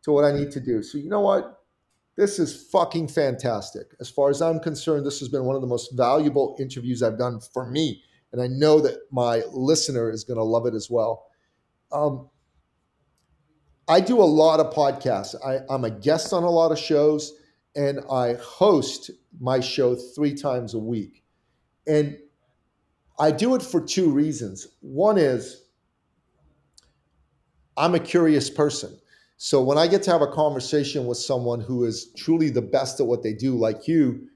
[0.03, 0.83] to what I need to do.
[0.83, 1.61] So, you know what?
[2.17, 3.95] This is fucking fantastic.
[4.01, 7.19] As far as I'm concerned, this has been one of the most valuable interviews I've
[7.19, 8.03] done for me.
[8.33, 11.27] And I know that my listener is going to love it as well.
[11.93, 12.29] Um,
[13.87, 15.35] I do a lot of podcasts.
[15.45, 17.33] I, I'm a guest on a lot of shows,
[17.77, 19.11] and I host
[19.41, 21.23] my show three times a week.
[21.87, 22.19] And
[23.19, 24.67] I do it for two reasons.
[24.81, 25.65] One is
[27.77, 28.97] I'm a curious person.
[29.37, 33.01] So when I get to have a conversation with someone who is truly the best
[33.01, 34.29] at what they do, like you,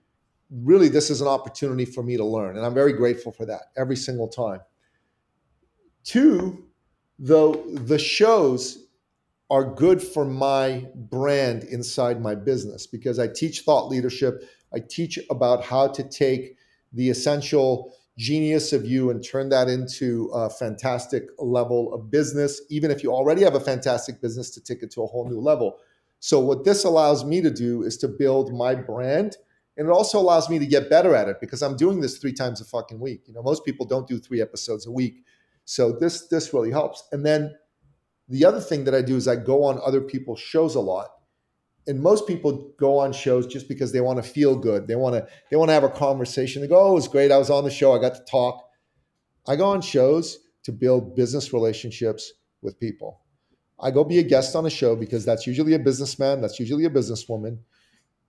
[0.51, 2.57] really this is an opportunity for me to learn.
[2.57, 4.61] And I'm very grateful for that every single time.
[6.05, 6.67] Two,
[7.19, 8.88] though the shows
[9.51, 14.45] are good for my brand inside my business because I teach thought leadership.
[14.75, 16.57] I teach about how to take
[16.93, 22.91] the essential genius of you and turn that into a fantastic level of business, even
[22.91, 25.79] if you already have a fantastic business to take it to a whole new level.
[26.21, 29.37] So, what this allows me to do is to build my brand.
[29.77, 32.33] And it also allows me to get better at it because I'm doing this three
[32.33, 33.23] times a fucking week.
[33.27, 35.23] You know, most people don't do three episodes a week.
[35.65, 37.05] So this this really helps.
[37.13, 37.55] And then
[38.29, 41.09] the other thing that I do is I go on other people's shows a lot
[41.89, 44.87] and most people go on shows just because they want to feel good.
[44.87, 46.61] They want to they want to have a conversation.
[46.61, 47.33] They go, "Oh, it was great.
[47.33, 47.93] I was on the show.
[47.93, 48.63] I got to talk."
[49.49, 53.23] I go on shows to build business relationships with people.
[53.81, 56.85] I go be a guest on a show because that's usually a businessman, that's usually
[56.85, 57.59] a businesswoman,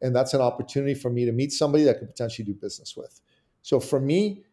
[0.02, 3.20] and that's an opportunity for me to meet somebody that could potentially do business with.
[3.62, 4.45] So for me,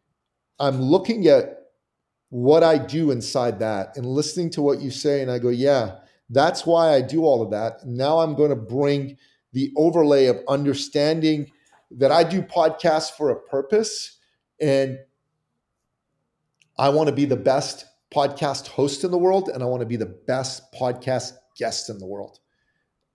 [0.59, 1.66] I'm looking at
[2.29, 5.99] what I do inside that and listening to what you say, and I go, yeah,
[6.31, 7.87] that's why I do all of that.
[7.87, 9.16] Now I'm going to bring
[9.53, 11.51] the overlay of understanding
[11.93, 14.18] that I do podcasts for a purpose
[14.61, 14.99] and
[16.79, 19.87] I want to be the best podcast host in the world and I want to
[19.87, 22.39] be the best podcast guest in the world.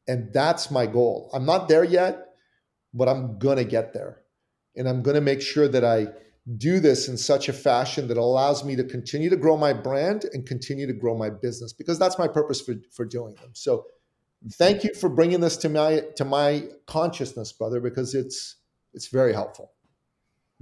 [0.08, 1.30] And that's my goal.
[1.34, 2.30] I'm not there yet,
[2.94, 4.22] but I'm going to get there.
[4.76, 6.08] And I'm going to make sure that I
[6.58, 10.26] do this in such a fashion that allows me to continue to grow my brand
[10.34, 13.52] and continue to grow my business because that's my purpose for, for doing them.
[13.54, 13.86] So
[14.54, 18.56] thank you for bringing this to my to my consciousness, brother, because it's
[18.94, 19.72] it's very helpful.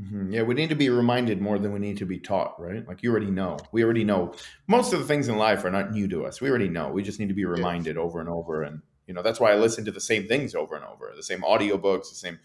[0.02, 0.32] Mm-hmm.
[0.32, 2.88] Yeah, we need to be reminded more than we need to be taught, right?
[2.88, 3.58] Like you already know.
[3.72, 4.34] We already know.
[4.68, 6.40] Most of the things in life are not new to us.
[6.40, 6.90] We already know.
[6.90, 8.02] We just need to be reminded yeah.
[8.02, 8.64] over and over.
[8.64, 11.24] And, you know, that's why I listen to the same things over and over, the
[11.24, 12.40] same audiobooks, the same,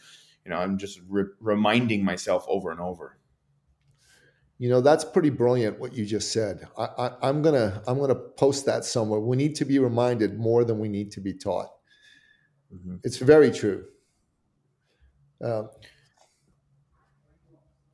[0.45, 3.19] you know, I'm just re- reminding myself over and over
[4.59, 6.67] you know that's pretty brilliant what you just said.
[6.79, 9.21] I, am gonna i'm gonna post that somewhere.
[9.21, 11.69] We need to be reminded more than we need to be taught.
[12.73, 12.97] Mm-hmm.
[13.05, 13.85] it's very true.
[15.45, 15.65] Uh,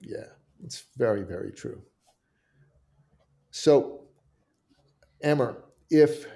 [0.00, 0.26] yeah
[0.64, 1.82] it's very very true.
[3.50, 4.00] So
[5.24, 6.26] Amer, if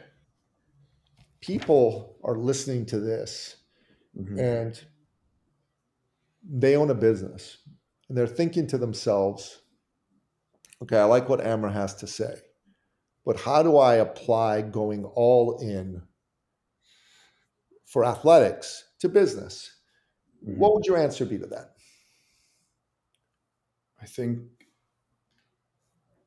[1.40, 3.56] people are listening to this
[4.18, 4.38] mm-hmm.
[4.38, 4.84] and
[6.42, 7.58] they own a business
[8.08, 9.60] and they're thinking to themselves
[10.82, 12.36] okay, I like what Amer has to say,
[13.24, 16.02] but how do I apply going all in
[17.84, 19.70] for athletics to business?
[20.46, 20.58] Mm-hmm.
[20.58, 21.74] What would your answer be to that?
[24.00, 24.40] I think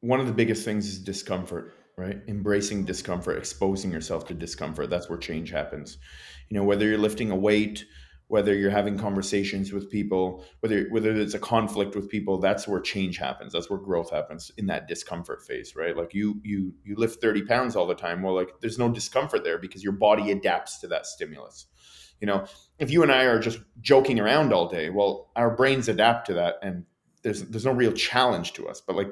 [0.02, 2.20] one of the biggest things is discomfort, right?
[2.28, 4.90] Embracing discomfort, exposing yourself to discomfort.
[4.90, 5.98] That's where change happens.
[6.50, 7.86] You know, whether you're lifting a weight,
[8.30, 12.82] whether you're having conversations with people, whether whether it's a conflict with people, that's where
[12.82, 13.54] change happens.
[13.54, 15.96] That's where growth happens in that discomfort phase, right?
[15.96, 18.22] Like you you you lift 30 pounds all the time.
[18.22, 21.68] Well, like there's no discomfort there because your body adapts to that stimulus.
[22.20, 22.46] You know,
[22.80, 26.34] if you and I are just joking around all day, well, our brains adapt to
[26.34, 26.84] that and
[27.24, 28.82] there's there's no real challenge to us.
[28.82, 29.10] But like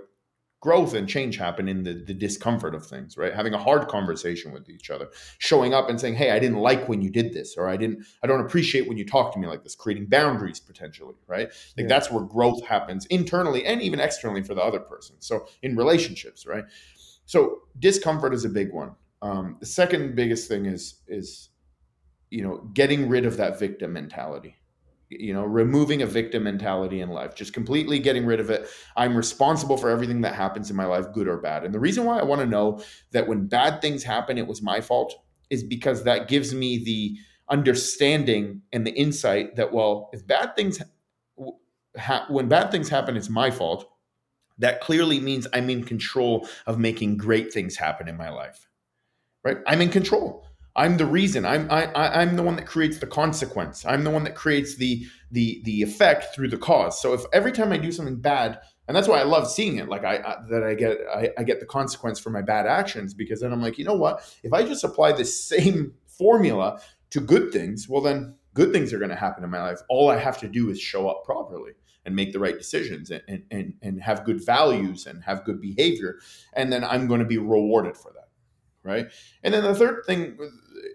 [0.65, 3.33] growth and change happen in the, the discomfort of things right?
[3.33, 5.07] Having a hard conversation with each other
[5.37, 7.99] showing up and saying hey i didn't like when you did this or i didn't
[8.23, 11.47] i don't appreciate when you talk to me like this creating boundaries potentially right?
[11.77, 11.87] Like yeah.
[11.87, 16.45] that's where growth happens internally and even externally for the other person so in relationships
[16.45, 16.65] right?
[17.27, 18.91] So discomfort is a big one.
[19.21, 21.49] Um, the second biggest thing is is
[22.29, 24.57] you know, getting rid of that victim mentality
[25.09, 28.67] you know removing a victim mentality in life just completely getting rid of it.
[28.95, 31.63] I'm responsible for everything that happens in my life good or bad.
[31.63, 32.81] And the reason why i want to know
[33.11, 35.13] that when bad things happen it was my fault
[35.49, 37.17] is because that gives me the
[37.49, 40.81] understanding and the insight that well if bad things
[41.97, 43.91] ha- when bad things happen it's my fault.
[44.57, 48.67] That clearly means i'm in control of making great things happen in my life
[49.43, 49.57] right?
[49.67, 50.45] I'm in control
[50.75, 51.45] I'm the reason.
[51.45, 53.85] I'm I, I'm the one that creates the consequence.
[53.85, 57.01] I'm the one that creates the the the effect through the cause.
[57.01, 59.87] So if every time I do something bad, and that's why I love seeing it,
[59.87, 63.13] like I, I that I get I, I get the consequence for my bad actions
[63.13, 64.29] because then I'm like, you know what?
[64.43, 68.99] If I just apply this same formula to good things, well then good things are
[68.99, 69.79] going to happen in my life.
[69.87, 71.71] All I have to do is show up properly
[72.05, 76.19] and make the right decisions and, and, and have good values and have good behavior.
[76.53, 78.25] And then I'm going to be rewarded for that
[78.85, 79.07] right?
[79.43, 80.37] And then the third thing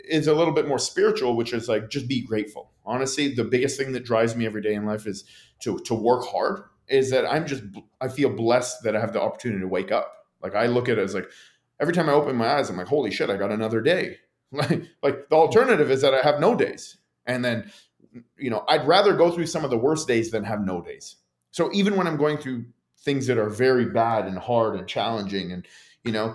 [0.04, 2.72] is a little bit more spiritual, which is like just be grateful.
[2.84, 5.24] Honestly, the biggest thing that drives me every day in life is
[5.60, 6.62] to to work hard.
[6.88, 7.62] Is that I'm just
[8.00, 10.12] I feel blessed that I have the opportunity to wake up.
[10.42, 11.30] Like I look at it as like
[11.78, 14.18] every time I open my eyes, I'm like, holy shit, I got another day.
[14.52, 17.70] Like like the alternative is that I have no days, and then
[18.36, 21.14] you know I'd rather go through some of the worst days than have no days.
[21.52, 22.64] So even when I'm going through
[22.98, 25.68] things that are very bad and hard and challenging, and
[26.02, 26.34] you know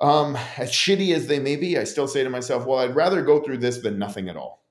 [0.00, 3.22] um, as shitty as they may be, I still say to myself, well, I'd rather
[3.22, 4.64] go through this than nothing at all.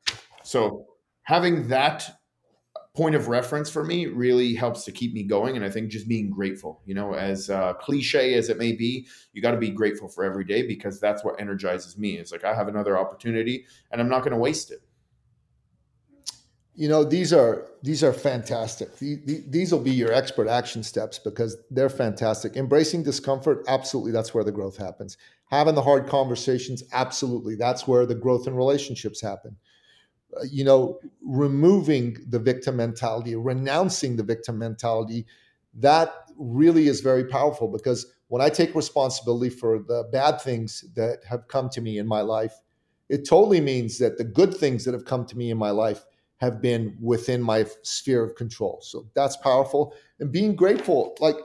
[0.43, 0.85] So
[1.23, 2.09] having that
[2.95, 5.55] point of reference for me really helps to keep me going.
[5.55, 9.07] And I think just being grateful, you know, as uh, cliche as it may be,
[9.31, 12.17] you got to be grateful for every day because that's what energizes me.
[12.17, 14.79] It's like I have another opportunity and I'm not going to waste it
[16.79, 18.89] you know these are these are fantastic.
[18.99, 22.55] These will be your expert action steps because they're fantastic.
[22.55, 25.17] Embracing discomfort absolutely that's where the growth happens.
[25.51, 29.57] Having the hard conversations absolutely that's where the growth in relationships happen.
[30.33, 35.25] Uh, you know removing the victim mentality renouncing the victim mentality
[35.73, 41.17] that really is very powerful because when i take responsibility for the bad things that
[41.27, 42.53] have come to me in my life
[43.09, 46.05] it totally means that the good things that have come to me in my life
[46.39, 48.79] have been within my sphere of control.
[48.81, 49.93] So that's powerful.
[50.19, 51.35] And being grateful, like,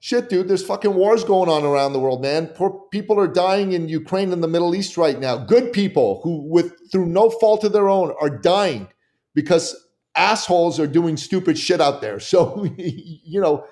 [0.00, 2.48] shit, dude, there's fucking wars going on around the world, man.
[2.48, 5.36] Poor people are dying in Ukraine and the Middle East right now.
[5.36, 8.88] Good people who, with through no fault of their own, are dying
[9.32, 12.18] because assholes are doing stupid shit out there.
[12.18, 13.64] So, you know,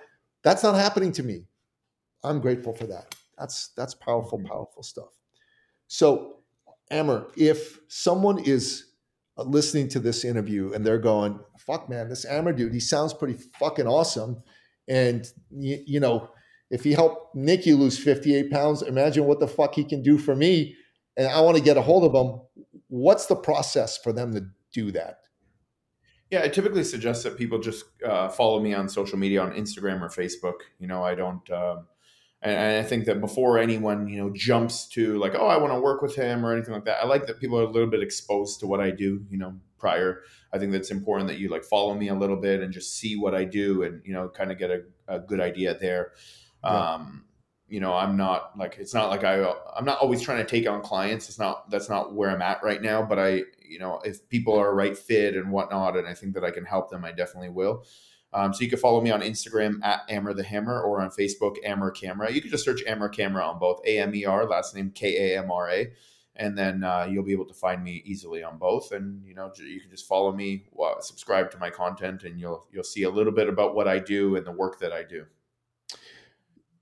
[0.42, 1.46] that's not happening to me.
[2.24, 3.14] I'm grateful for that.
[3.36, 4.48] That's that's powerful, mm-hmm.
[4.48, 5.10] powerful stuff.
[5.88, 6.38] So,
[6.92, 8.91] Amer, if someone is
[9.36, 13.38] listening to this interview and they're going, fuck, man, this Amer dude, he sounds pretty
[13.58, 14.42] fucking awesome.
[14.88, 16.28] And, you, you know,
[16.70, 20.34] if he helped Nicky lose 58 pounds, imagine what the fuck he can do for
[20.34, 20.76] me.
[21.16, 22.40] And I want to get a hold of him.
[22.88, 25.18] What's the process for them to do that?
[26.30, 30.00] Yeah, I typically suggest that people just uh, follow me on social media on Instagram
[30.00, 30.60] or Facebook.
[30.78, 31.48] You know, I don't.
[31.50, 31.86] Um,
[32.42, 35.80] and, I think that before anyone, you know, jumps to like, oh, I want to
[35.80, 38.02] work with him or anything like that, I like that people are a little bit
[38.02, 40.22] exposed to what I do, you know, prior.
[40.52, 43.16] I think that's important that you like follow me a little bit and just see
[43.16, 46.12] what I do and, you know, kind of get a, a good idea there.
[46.64, 46.94] Yeah.
[46.94, 47.24] Um,
[47.68, 50.68] you know, I'm not like, it's not like I, I'm not always trying to take
[50.68, 51.30] on clients.
[51.30, 54.58] It's not, that's not where I'm at right now, but I, you know, if people
[54.58, 57.12] are a right fit and whatnot, and I think that I can help them, I
[57.12, 57.86] definitely will.
[58.34, 61.56] Um, so you can follow me on Instagram at Amer the Hammer or on Facebook
[61.64, 62.32] Amer Kamra.
[62.32, 65.34] You can just search Amer Kamra on both A M E R last name K
[65.34, 65.92] A M R A,
[66.36, 68.92] and then uh, you'll be able to find me easily on both.
[68.92, 70.64] And you know you can just follow me,
[71.00, 74.36] subscribe to my content, and you'll you'll see a little bit about what I do
[74.36, 75.26] and the work that I do.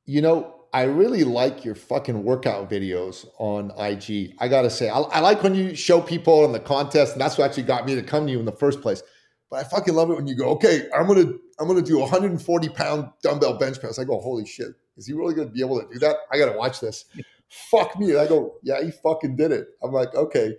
[0.07, 4.37] You know, I really like your fucking workout videos on IG.
[4.39, 7.37] I gotta say, I, I like when you show people in the contest, and that's
[7.37, 9.03] what actually got me to come to you in the first place.
[9.51, 12.69] But I fucking love it when you go, okay, I'm gonna I'm gonna do 140
[12.71, 13.99] pound dumbbell bench press.
[13.99, 16.17] I go, holy shit, is he really gonna be able to do that?
[16.33, 17.05] I gotta watch this.
[17.49, 18.11] Fuck me.
[18.11, 19.69] And I go, yeah, he fucking did it.
[19.83, 20.57] I'm like, okay,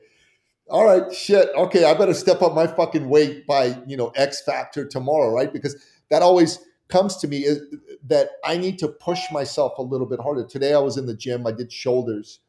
[0.70, 1.50] all right, shit.
[1.56, 5.52] Okay, I better step up my fucking weight by you know X factor tomorrow, right?
[5.52, 5.76] Because
[6.10, 7.62] that always comes to me is
[8.08, 10.46] that I need to push myself a little bit harder.
[10.46, 12.39] Today I was in the gym, I did shoulders,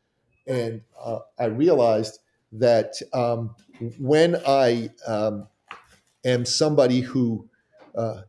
[0.46, 2.18] and uh, I realized
[2.52, 3.54] that um,
[3.98, 5.48] when I um,
[6.24, 7.48] am somebody who
[7.96, 8.22] uh,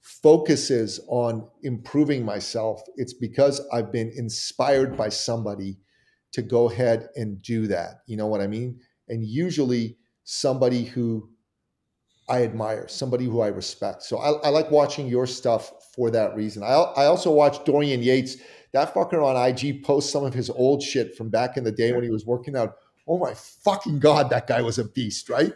[0.00, 5.78] focuses on improving myself, it's because I've been inspired by somebody
[6.32, 8.02] to go ahead and do that.
[8.06, 8.80] You know what I mean?
[9.08, 11.28] And usually somebody who
[12.28, 14.04] I admire, somebody who I respect.
[14.04, 16.62] So I, I like watching your stuff for that reason.
[16.62, 18.36] I, I also watch Dorian Yates.
[18.72, 21.92] That fucker on IG posts some of his old shit from back in the day
[21.92, 22.76] when he was working out.
[23.08, 25.52] oh my fucking god, that guy was a beast, right?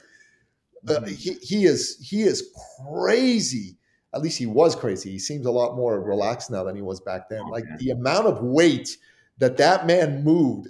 [0.87, 2.51] Uh, he, he is he is
[2.87, 3.77] crazy.
[4.15, 5.11] At least he was crazy.
[5.11, 7.49] He seems a lot more relaxed now than he was back then.
[7.49, 8.97] Like the amount of weight
[9.39, 10.69] that that man moved,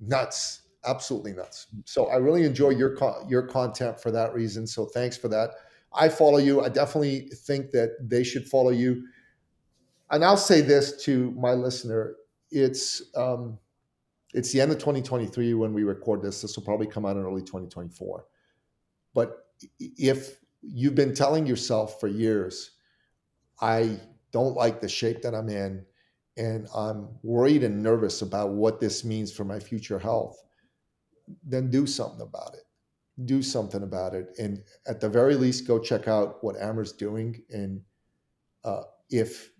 [0.00, 1.68] nuts, absolutely nuts.
[1.84, 2.96] So I really enjoy your
[3.28, 4.66] your content for that reason.
[4.66, 5.50] So thanks for that.
[5.92, 6.62] I follow you.
[6.62, 9.06] I definitely think that they should follow you.
[10.10, 12.16] And I'll say this to my listener:
[12.50, 13.58] it's um,
[14.32, 16.42] it's the end of 2023 when we record this.
[16.42, 18.24] This will probably come out in early 2024.
[19.14, 19.46] But
[19.78, 22.72] if you've been telling yourself for years,
[23.60, 23.98] I
[24.32, 25.84] don't like the shape that I'm in,
[26.36, 30.42] and I'm worried and nervous about what this means for my future health,
[31.44, 32.64] then do something about it.
[33.26, 34.28] Do something about it.
[34.38, 37.42] And at the very least, go check out what Amer's doing.
[37.50, 37.82] And
[38.64, 39.50] uh, if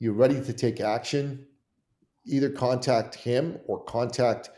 [0.00, 1.46] you're ready to take action,
[2.28, 4.50] either contact him or contact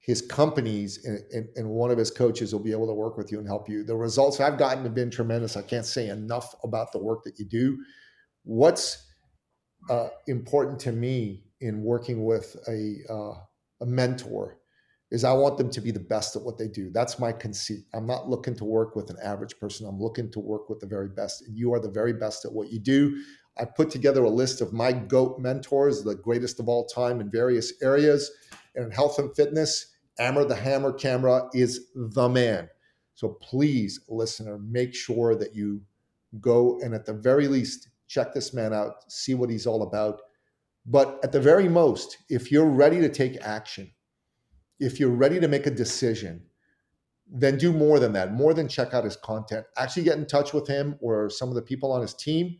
[0.00, 3.30] his companies and, and, and, one of his coaches will be able to work with
[3.30, 3.84] you and help you.
[3.84, 5.54] The results I've gotten have been tremendous.
[5.54, 7.76] I can't say enough about the work that you do.
[8.44, 9.06] What's
[9.90, 13.34] uh, important to me in working with a, uh,
[13.82, 14.58] a mentor
[15.10, 16.90] is I want them to be the best at what they do.
[16.90, 17.84] That's my conceit.
[17.94, 19.86] I'm not looking to work with an average person.
[19.86, 21.42] I'm looking to work with the very best.
[21.46, 23.22] And you are the very best at what you do.
[23.58, 27.30] I put together a list of my GOAT mentors, the greatest of all time in
[27.30, 28.30] various areas.
[28.74, 32.68] And in health and fitness, Amer the Hammer Kamra is the man.
[33.14, 35.82] So please, listener, make sure that you
[36.40, 40.20] go and at the very least, check this man out, see what he's all about.
[40.86, 43.90] But at the very most, if you're ready to take action,
[44.78, 46.44] if you're ready to make a decision,
[47.30, 49.66] then do more than that, more than check out his content.
[49.76, 52.56] Actually get in touch with him or some of the people on his team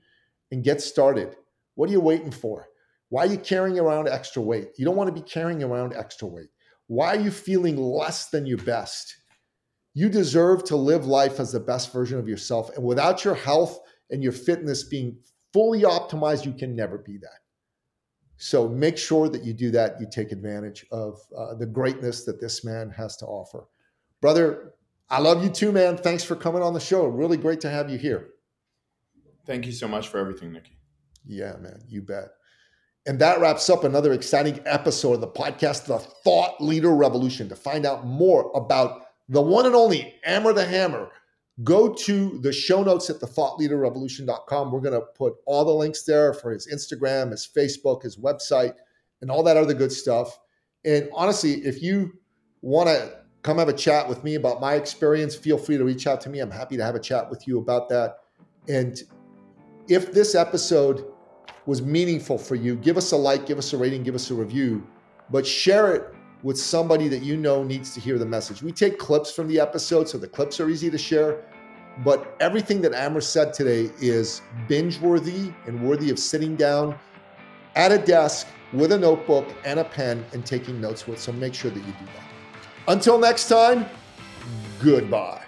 [0.51, 1.36] and get started.
[1.74, 2.68] What are you waiting for?
[3.11, 4.68] Why are you carrying around extra weight?
[4.76, 6.49] You don't want to be carrying around extra weight.
[6.88, 9.14] Why are you feeling less than your best?
[9.94, 12.74] You deserve to live life as the best version of yourself.
[12.76, 13.80] And without your health
[14.11, 15.18] and your fitness being
[15.53, 17.40] fully optimized, you can never be that.
[18.36, 20.01] So make sure that you do that.
[20.01, 23.66] You take advantage of uh, the greatness that this man has to offer.
[24.20, 24.74] Brother,
[25.11, 25.96] I love you too, man.
[25.96, 27.07] Thanks for coming on the show.
[27.07, 28.28] Really great to have you here.
[29.49, 30.76] Thank you so much for everything, Nicky.
[31.24, 32.28] Yeah, man, you bet.
[33.07, 37.49] And that wraps up another exciting episode of the podcast, The Thought Leader Revolution.
[37.49, 41.09] To find out more about the one and only Amer the Hammer,
[41.64, 44.70] go to the show notes at thethoughtleaderrevolution.com.
[44.70, 48.74] We're going to put all the links there for his Instagram, his Facebook, his website,
[49.22, 50.38] and all that other good stuff.
[50.84, 52.12] And honestly, if you
[52.61, 56.07] want to come have a chat with me about my experience, feel free to reach
[56.07, 56.40] out to me.
[56.40, 58.16] I'm happy to have a chat with you about that.
[58.68, 59.03] And
[59.89, 61.07] if this episode
[61.66, 64.34] was meaningful for you, give us a like, give us a rating, give us a
[64.34, 64.86] review,
[65.30, 68.62] but share it with somebody that you know needs to hear the message.
[68.62, 71.45] We take clips from the episode, so the clips are easy to share.
[72.05, 76.97] But everything that Amer said today is binge worthy and worthy of sitting down
[77.74, 81.18] at a desk with a notebook and a pen and taking notes with.
[81.18, 82.93] So make sure that you do that.
[82.93, 83.86] Until next time,
[84.80, 85.47] goodbye.